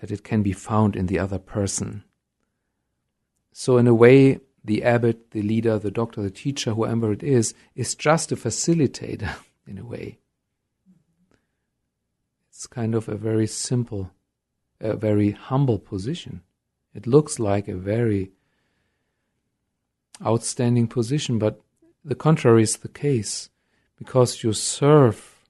That 0.00 0.10
it 0.10 0.24
can 0.24 0.42
be 0.42 0.52
found 0.52 0.96
in 0.96 1.06
the 1.06 1.18
other 1.18 1.38
person. 1.38 2.04
So 3.52 3.78
in 3.78 3.86
a 3.86 3.94
way, 3.94 4.40
the 4.64 4.82
abbot, 4.82 5.30
the 5.30 5.42
leader, 5.42 5.78
the 5.78 5.90
doctor, 5.90 6.22
the 6.22 6.30
teacher, 6.30 6.74
whoever 6.74 7.12
it 7.12 7.22
is, 7.22 7.54
is 7.74 7.94
just 7.94 8.32
a 8.32 8.36
facilitator 8.36 9.34
in 9.66 9.78
a 9.78 9.84
way. 9.84 10.18
It's 12.50 12.66
kind 12.66 12.94
of 12.94 13.08
a 13.08 13.16
very 13.16 13.46
simple, 13.46 14.10
a 14.80 14.96
very 14.96 15.30
humble 15.32 15.78
position. 15.78 16.42
It 16.94 17.06
looks 17.06 17.38
like 17.38 17.68
a 17.68 17.76
very 17.76 18.32
outstanding 20.24 20.88
position, 20.88 21.38
but 21.38 21.60
the 22.04 22.14
contrary 22.14 22.62
is 22.62 22.76
the 22.78 22.88
case. 22.88 23.50
Because 23.98 24.42
you 24.42 24.52
serve 24.52 25.42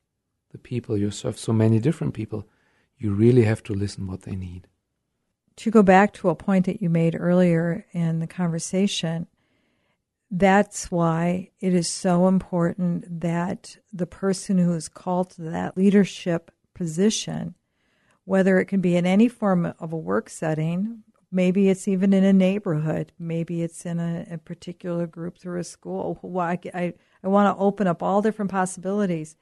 the 0.53 0.59
people, 0.59 0.97
you 0.97 1.11
serve 1.11 1.39
so 1.39 1.53
many 1.53 1.81
different 1.81 2.15
people, 2.15 2.47
you 2.97 3.13
really 3.13 3.43
have 3.43 3.63
to 3.65 3.75
listen 3.75 4.07
what 4.07 4.23
they 4.23 4.37
need 4.37 4.69
to 5.57 5.71
go 5.71 5.83
back 5.83 6.13
to 6.13 6.29
a 6.29 6.35
point 6.35 6.67
that 6.67 6.83
you 6.83 6.91
made 6.91 7.17
earlier 7.19 7.87
in 7.93 8.21
the 8.21 8.27
conversation, 8.27 9.27
that's 10.31 10.91
why 10.91 11.51
it 11.61 11.73
is 11.73 11.89
so 11.89 12.29
important 12.29 13.21
that 13.21 13.77
the 13.93 14.07
person 14.07 14.59
who 14.59 14.75
is 14.75 14.89
called 14.89 15.31
to 15.31 15.43
that 15.43 15.77
leadership 15.77 16.51
position, 16.75 17.55
whether 18.25 18.59
it 18.59 18.67
can 18.67 18.81
be 18.81 18.97
in 18.97 19.07
any 19.07 19.29
form 19.29 19.73
of 19.79 19.93
a 19.93 19.97
work 19.97 20.29
setting, 20.29 21.03
maybe 21.31 21.69
it's 21.69 21.89
even 21.89 22.13
in 22.13 22.25
a 22.25 22.33
neighborhood, 22.33 23.13
maybe 23.19 23.63
it's 23.63 23.85
in 23.85 23.99
a, 23.99 24.27
a 24.31 24.39
particular 24.39 25.07
group 25.07 25.39
through 25.39 25.61
a 25.61 25.65
school. 25.65 26.19
I, 26.39 26.59
I, 26.73 26.95
I 27.23 27.29
want 27.29 27.57
to 27.57 27.63
open 27.63 27.87
up 27.87 28.03
all 28.03 28.23
different 28.23 28.51
possibilities, 28.51 29.37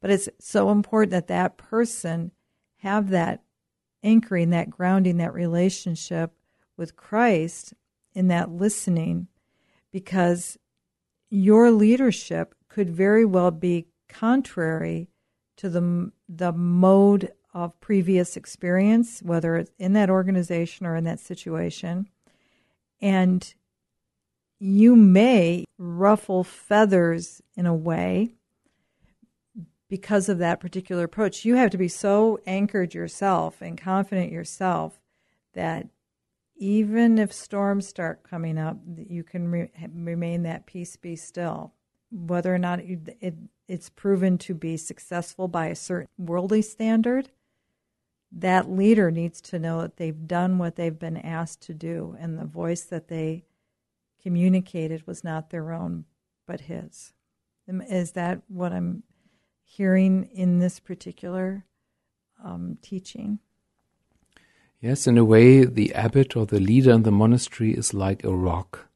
but 0.00 0.10
it's 0.10 0.28
so 0.40 0.70
important 0.70 1.12
that 1.12 1.28
that 1.28 1.56
person 1.56 2.32
have 2.78 3.10
that 3.10 3.42
anchoring, 4.02 4.50
that 4.50 4.70
grounding, 4.70 5.18
that 5.18 5.32
relationship 5.32 6.32
with 6.76 6.96
Christ 6.96 7.74
in 8.14 8.28
that 8.28 8.50
listening, 8.50 9.28
because 9.92 10.58
your 11.30 11.70
leadership 11.70 12.54
could 12.68 12.90
very 12.90 13.24
well 13.24 13.50
be 13.50 13.86
contrary 14.08 15.08
to 15.56 15.68
the 15.68 16.10
the 16.28 16.52
mode 16.52 17.32
of 17.52 17.78
previous 17.80 18.36
experience, 18.36 19.20
whether 19.22 19.56
it's 19.56 19.70
in 19.78 19.92
that 19.92 20.10
organization 20.10 20.86
or 20.86 20.96
in 20.96 21.04
that 21.04 21.20
situation, 21.20 22.08
and 23.00 23.54
you 24.58 24.94
may 24.94 25.64
ruffle 25.76 26.44
feathers 26.44 27.42
in 27.56 27.66
a 27.66 27.74
way 27.74 28.34
because 29.88 30.28
of 30.28 30.38
that 30.38 30.60
particular 30.60 31.04
approach. 31.04 31.44
You 31.44 31.56
have 31.56 31.70
to 31.72 31.78
be 31.78 31.88
so 31.88 32.38
anchored 32.46 32.94
yourself 32.94 33.60
and 33.60 33.76
confident 33.76 34.32
yourself 34.32 35.00
that 35.52 35.88
even 36.56 37.18
if 37.18 37.32
storms 37.32 37.88
start 37.88 38.22
coming 38.22 38.56
up, 38.56 38.78
you 38.96 39.24
can 39.24 39.50
re- 39.50 39.70
remain 39.92 40.44
that 40.44 40.64
peace, 40.64 40.96
be 40.96 41.16
still. 41.16 41.72
Whether 42.10 42.54
or 42.54 42.58
not 42.58 42.78
it, 42.80 43.16
it, 43.20 43.34
it's 43.66 43.90
proven 43.90 44.38
to 44.38 44.54
be 44.54 44.76
successful 44.76 45.48
by 45.48 45.66
a 45.66 45.74
certain 45.74 46.08
worldly 46.16 46.62
standard, 46.62 47.30
that 48.34 48.70
leader 48.70 49.10
needs 49.10 49.40
to 49.42 49.58
know 49.58 49.82
that 49.82 49.98
they've 49.98 50.26
done 50.26 50.58
what 50.58 50.76
they've 50.76 50.98
been 50.98 51.18
asked 51.18 51.62
to 51.62 51.74
do, 51.74 52.16
and 52.18 52.38
the 52.38 52.44
voice 52.44 52.82
that 52.82 53.08
they 53.08 53.44
communicated 54.22 55.06
was 55.06 55.22
not 55.22 55.50
their 55.50 55.72
own, 55.72 56.04
but 56.46 56.62
his. 56.62 57.12
Is 57.68 58.12
that 58.12 58.42
what 58.48 58.72
I'm 58.72 59.02
hearing 59.62 60.24
in 60.32 60.58
this 60.58 60.80
particular 60.80 61.64
um, 62.42 62.78
teaching? 62.82 63.38
Yes, 64.80 65.06
in 65.06 65.16
a 65.16 65.24
way, 65.24 65.64
the 65.64 65.94
abbot 65.94 66.36
or 66.36 66.46
the 66.46 66.58
leader 66.58 66.90
in 66.90 67.04
the 67.04 67.12
monastery 67.12 67.72
is 67.72 67.94
like 67.94 68.24
a 68.24 68.34
rock. 68.34 68.88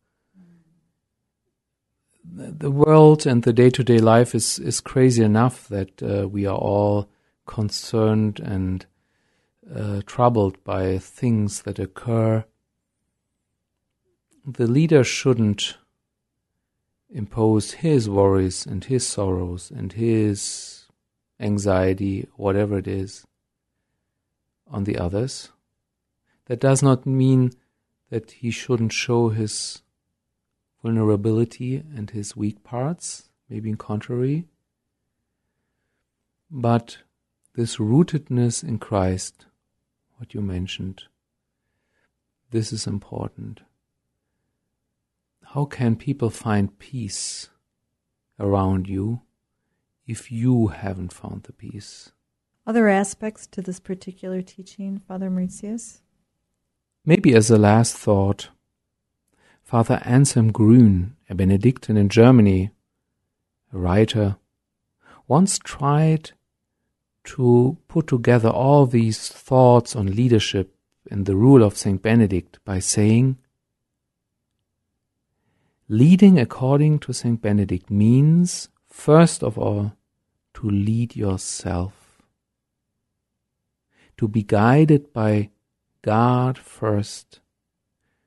The 2.28 2.72
world 2.72 3.24
and 3.24 3.44
the 3.44 3.52
day 3.52 3.70
to 3.70 3.84
day 3.84 3.98
life 3.98 4.34
is, 4.34 4.58
is 4.58 4.80
crazy 4.80 5.22
enough 5.22 5.68
that 5.68 6.02
uh, 6.02 6.28
we 6.28 6.44
are 6.44 6.58
all 6.58 7.08
concerned 7.46 8.40
and 8.40 8.84
uh, 9.74 10.00
troubled 10.06 10.62
by 10.64 10.98
things 10.98 11.62
that 11.62 11.78
occur. 11.78 12.44
The 14.44 14.66
leader 14.66 15.02
shouldn't 15.02 15.76
impose 17.10 17.72
his 17.72 18.08
worries 18.08 18.66
and 18.66 18.84
his 18.84 19.06
sorrows 19.06 19.70
and 19.70 19.92
his 19.92 20.86
anxiety, 21.40 22.28
whatever 22.36 22.78
it 22.78 22.86
is, 22.86 23.26
on 24.68 24.84
the 24.84 24.98
others. 24.98 25.50
That 26.46 26.60
does 26.60 26.82
not 26.82 27.06
mean 27.06 27.52
that 28.10 28.30
he 28.30 28.50
shouldn't 28.50 28.92
show 28.92 29.30
his 29.30 29.82
vulnerability 30.82 31.82
and 31.94 32.10
his 32.10 32.36
weak 32.36 32.62
parts, 32.62 33.30
maybe 33.48 33.70
in 33.70 33.76
contrary. 33.76 34.44
But 36.50 36.98
this 37.54 37.76
rootedness 37.76 38.62
in 38.62 38.78
Christ, 38.78 39.46
what 40.16 40.34
you 40.34 40.40
mentioned, 40.40 41.04
this 42.50 42.72
is 42.72 42.86
important. 42.86 43.60
How 45.44 45.64
can 45.64 45.96
people 45.96 46.30
find 46.30 46.78
peace 46.78 47.48
around 48.38 48.88
you 48.88 49.22
if 50.06 50.30
you 50.30 50.68
haven't 50.68 51.12
found 51.12 51.44
the 51.44 51.52
peace? 51.52 52.12
Other 52.66 52.88
aspects 52.88 53.46
to 53.48 53.62
this 53.62 53.78
particular 53.78 54.42
teaching, 54.42 55.00
Father 55.06 55.30
Mauritius? 55.30 56.00
Maybe 57.04 57.34
as 57.34 57.50
a 57.50 57.58
last 57.58 57.96
thought, 57.96 58.48
Father 59.62 60.00
Anselm 60.04 60.52
Grün, 60.52 61.12
a 61.30 61.34
Benedictine 61.34 61.96
in 61.96 62.08
Germany, 62.08 62.70
a 63.72 63.78
writer, 63.78 64.36
once 65.28 65.58
tried 65.58 66.32
to 67.26 67.76
put 67.88 68.06
together 68.06 68.48
all 68.48 68.86
these 68.86 69.28
thoughts 69.28 69.94
on 69.94 70.06
leadership 70.14 70.74
and 71.10 71.26
the 71.26 71.36
rule 71.36 71.62
of 71.62 71.76
Saint 71.76 72.02
Benedict 72.02 72.58
by 72.64 72.78
saying, 72.78 73.36
Leading 75.88 76.36
according 76.36 76.98
to 76.98 77.12
St. 77.12 77.40
Benedict 77.40 77.90
means, 77.90 78.68
first 78.88 79.44
of 79.44 79.56
all, 79.56 79.92
to 80.54 80.68
lead 80.68 81.14
yourself, 81.14 82.20
to 84.16 84.26
be 84.26 84.42
guided 84.42 85.12
by 85.12 85.50
God 86.02 86.58
first. 86.58 87.38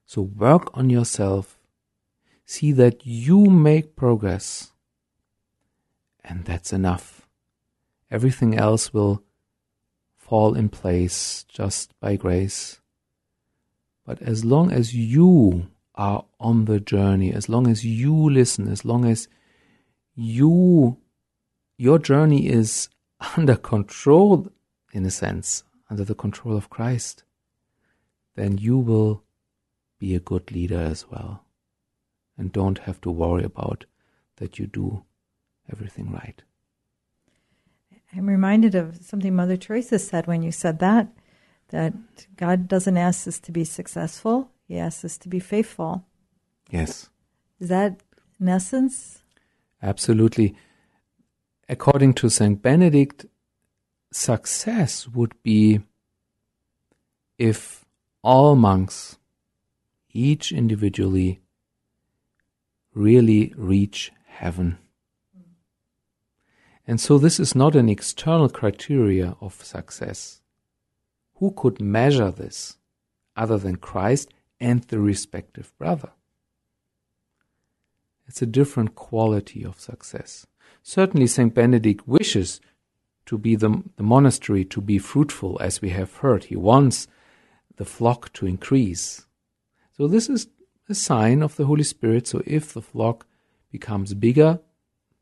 So 0.06 0.22
work 0.22 0.78
on 0.78 0.90
yourself, 0.90 1.60
see 2.46 2.72
that 2.74 3.06
you 3.06 3.48
make 3.48 3.98
progress, 3.98 4.72
and 6.24 6.46
that's 6.46 6.72
enough. 6.72 7.19
Everything 8.12 8.58
else 8.58 8.94
will 8.94 9.24
fall 10.18 10.56
in 10.56 10.70
place 10.70 11.46
just 11.48 11.98
by 12.00 12.16
grace. 12.16 12.80
But 14.06 14.22
as 14.22 14.44
long 14.44 14.72
as 14.72 14.96
you 14.96 15.68
are 15.96 16.26
on 16.40 16.66
the 16.66 16.80
journey, 16.80 17.34
as 17.34 17.50
long 17.50 17.68
as 17.68 17.86
you 17.86 18.14
listen, 18.30 18.68
as 18.68 18.84
long 18.86 19.06
as 19.06 19.28
you, 20.16 20.98
your 21.78 22.00
journey 22.00 22.48
is 22.48 22.90
under 23.38 23.56
control, 23.56 24.52
in 24.92 25.06
a 25.06 25.12
sense, 25.12 25.64
under 25.90 26.04
the 26.04 26.16
control 26.16 26.56
of 26.56 26.70
Christ, 26.70 27.24
then 28.36 28.58
you 28.58 28.78
will 28.78 29.24
be 30.00 30.16
a 30.16 30.20
good 30.20 30.52
leader 30.52 30.80
as 30.80 31.10
well. 31.10 31.44
And 32.38 32.52
don't 32.52 32.80
have 32.80 33.02
to 33.02 33.12
worry 33.12 33.44
about 33.44 33.86
that 34.38 34.58
you 34.58 34.66
do 34.66 35.04
everything 35.70 36.12
right. 36.12 36.42
I'm 38.16 38.28
reminded 38.28 38.76
of 38.76 38.98
something 39.04 39.36
Mother 39.36 39.58
Teresa 39.58 40.00
said 40.00 40.28
when 40.28 40.42
you 40.42 40.52
said 40.52 40.80
that, 40.80 41.08
that 41.70 41.94
God 42.38 42.68
doesn't 42.68 42.98
ask 42.98 43.28
us 43.28 43.40
to 43.40 43.52
be 43.52 43.64
successful, 43.64 44.50
he 44.68 44.78
asks 44.78 45.06
us 45.06 45.18
to 45.20 45.30
be 45.30 45.40
faithful. 45.40 46.06
Yes. 46.70 47.10
Is 47.60 47.70
that 47.70 48.02
in 48.40 48.50
essence? 48.50 49.20
Absolutely. 49.82 50.56
According 51.68 52.14
to 52.16 52.30
Saint 52.30 52.62
Benedict, 52.62 53.26
success 54.12 55.08
would 55.08 55.34
be 55.44 55.82
if 57.38 57.86
all 58.24 58.56
monks, 58.56 59.18
each 60.12 60.52
individually, 60.52 61.42
really 62.94 63.54
reach 63.56 64.12
heaven. 64.26 64.78
And 66.90 67.00
so 67.00 67.20
this 67.20 67.40
is 67.40 67.54
not 67.54 67.76
an 67.76 67.88
external 67.88 68.50
criteria 68.50 69.36
of 69.42 69.64
success. 69.64 70.42
Who 71.36 71.52
could 71.52 71.80
measure 71.80 72.32
this 72.32 72.80
other 73.36 73.60
than 73.60 73.76
Christ 73.76 74.34
and 74.60 74.82
the 74.86 75.00
respective 75.00 75.72
brother? 75.78 76.10
It's 78.28 78.42
a 78.42 78.48
different 78.48 78.96
quality 78.96 79.64
of 79.64 79.80
success. 79.80 80.48
Certainly, 80.82 81.28
St. 81.28 81.54
Benedict 81.54 82.08
wishes 82.08 82.60
to 83.28 83.38
be 83.38 83.56
the, 83.56 83.84
the 83.98 84.02
monastery 84.02 84.66
to 84.66 84.82
be 84.82 84.98
fruitful, 84.98 85.60
as 85.62 85.84
we 85.84 85.90
have 85.90 86.16
heard. 86.16 86.46
He 86.46 86.56
wants 86.56 87.08
the 87.76 87.86
flock 87.86 88.34
to 88.34 88.48
increase. 88.48 89.28
So, 89.96 90.08
this 90.08 90.28
is 90.28 90.48
a 90.90 90.96
sign 90.96 91.44
of 91.44 91.56
the 91.56 91.68
Holy 91.68 91.84
Spirit. 91.84 92.26
So, 92.26 92.42
if 92.48 92.74
the 92.74 92.82
flock 92.82 93.28
becomes 93.72 94.16
bigger, 94.16 94.60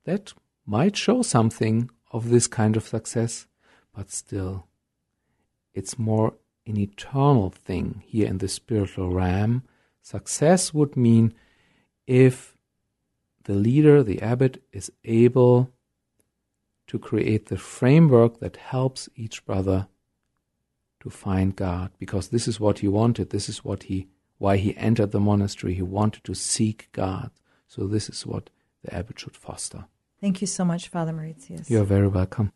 that 0.05 0.31
might 0.67 0.97
show 0.97 1.21
something 1.21 1.89
of 2.11 2.29
this 2.29 2.45
kind 2.45 2.75
of 2.75 2.85
success, 2.85 3.47
but 3.95 4.11
still, 4.11 4.67
it's 5.73 5.97
more 5.97 6.33
an 6.65 6.77
eternal 6.77 7.49
thing 7.49 8.03
here 8.05 8.27
in 8.27 8.39
the 8.39 8.49
spiritual 8.49 9.13
realm. 9.13 9.63
Success 10.01 10.73
would 10.73 10.97
mean 10.97 11.33
if 12.05 12.57
the 13.45 13.53
leader, 13.53 14.03
the 14.03 14.21
abbot, 14.21 14.61
is 14.73 14.91
able 15.05 15.71
to 16.87 16.99
create 16.99 17.47
the 17.47 17.57
framework 17.57 18.39
that 18.39 18.57
helps 18.57 19.07
each 19.15 19.45
brother 19.45 19.87
to 20.99 21.09
find 21.09 21.55
God 21.55 21.91
because 21.97 22.29
this 22.29 22.47
is 22.47 22.59
what 22.59 22.79
he 22.79 22.87
wanted. 22.87 23.29
This 23.29 23.47
is 23.47 23.63
what 23.63 23.83
he 23.83 24.07
why 24.39 24.57
he 24.57 24.77
entered 24.77 25.11
the 25.11 25.19
monastery. 25.19 25.73
He 25.73 25.81
wanted 25.81 26.23
to 26.25 26.35
seek 26.35 26.89
God. 26.91 27.31
So 27.67 27.87
this 27.87 28.07
is 28.07 28.25
what 28.25 28.49
the 28.83 28.93
abbot 28.93 29.19
should 29.19 29.35
foster 29.35 29.85
Thank 30.19 30.41
you 30.41 30.47
so 30.47 30.65
much 30.65 30.89
Father 30.89 31.13
Mauritius 31.13 31.69
You're 31.69 31.83
very 31.83 32.07
welcome 32.07 32.51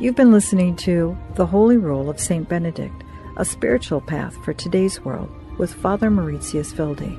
You've 0.00 0.16
been 0.16 0.32
listening 0.32 0.74
to 0.76 1.14
The 1.34 1.44
Holy 1.44 1.76
Rule 1.76 2.08
of 2.08 2.18
St. 2.18 2.48
Benedict, 2.48 3.04
a 3.36 3.44
spiritual 3.44 4.00
path 4.00 4.34
for 4.42 4.54
today's 4.54 5.04
world 5.04 5.28
with 5.58 5.74
Father 5.74 6.10
Mauritius 6.10 6.72
Wilde. 6.72 7.18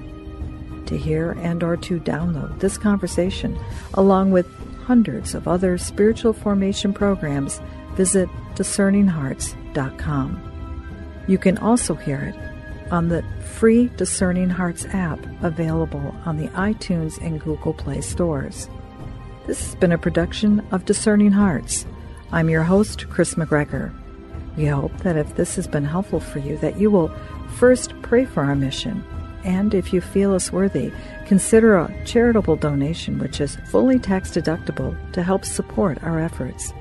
To 0.87 0.97
hear 0.97 1.33
and 1.33 1.61
or 1.61 1.77
to 1.77 1.99
download 1.99 2.59
this 2.59 2.79
conversation, 2.79 3.59
along 3.93 4.31
with 4.31 4.47
hundreds 4.79 5.35
of 5.35 5.47
other 5.47 5.77
spiritual 5.77 6.33
formation 6.33 6.91
programs, 6.91 7.61
visit 7.93 8.27
discerninghearts.com. 8.55 11.23
You 11.27 11.37
can 11.37 11.59
also 11.59 11.93
hear 11.93 12.33
it 12.33 12.50
on 12.91 13.10
the 13.10 13.23
free 13.56 13.89
Discerning 13.97 14.49
Hearts 14.49 14.86
app 14.93 15.19
available 15.41 16.15
on 16.25 16.38
the 16.38 16.49
iTunes 16.49 17.17
and 17.25 17.41
Google 17.41 17.73
Play 17.73 18.01
stores. 18.01 18.69
This 19.47 19.65
has 19.65 19.75
been 19.75 19.91
a 19.91 19.97
production 19.97 20.65
of 20.71 20.86
Discerning 20.86 21.32
Hearts. 21.32 21.86
I'm 22.32 22.49
your 22.49 22.63
host, 22.63 23.10
Kris 23.10 23.36
McGregor. 23.36 23.91
We 24.58 24.65
hope 24.65 24.95
that 24.99 25.17
if 25.17 25.36
this 25.36 25.56
has 25.56 25.67
been 25.67 25.86
helpful 25.86 26.19
for 26.19 26.39
you, 26.39 26.58
that 26.58 26.80
you 26.80 26.91
will 26.91 27.12
first 27.56 27.99
pray 28.01 28.25
for 28.25 28.43
our 28.43 28.56
mission 28.56 29.04
and 29.43 29.73
if 29.73 29.91
you 29.91 30.01
feel 30.01 30.34
us 30.34 30.51
worthy, 30.51 30.91
consider 31.25 31.77
a 31.77 32.06
charitable 32.06 32.56
donation 32.58 33.17
which 33.19 33.41
is 33.41 33.58
fully 33.67 33.97
tax 33.97 34.32
deductible 34.32 34.95
to 35.13 35.23
help 35.23 35.45
support 35.45 36.04
our 36.04 36.19
efforts. 36.19 36.73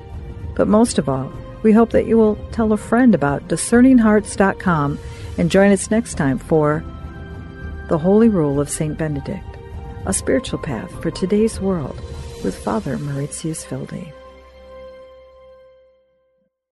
But 0.55 0.67
most 0.67 0.97
of 0.97 1.09
all, 1.09 1.31
we 1.63 1.71
hope 1.71 1.91
that 1.91 2.05
you 2.05 2.17
will 2.17 2.35
tell 2.51 2.73
a 2.73 2.77
friend 2.77 3.13
about 3.13 3.47
discerninghearts.com 3.47 4.99
and 5.37 5.51
join 5.51 5.71
us 5.71 5.91
next 5.91 6.15
time 6.15 6.37
for 6.37 6.83
The 7.89 7.97
Holy 7.97 8.29
Rule 8.29 8.59
of 8.59 8.69
St. 8.69 8.97
Benedict, 8.97 9.45
a 10.05 10.13
spiritual 10.13 10.59
path 10.59 10.91
for 11.01 11.11
today's 11.11 11.59
world 11.59 11.99
with 12.43 12.55
Father 12.55 12.97
Mauritius 12.97 13.69
Wilde. 13.69 14.13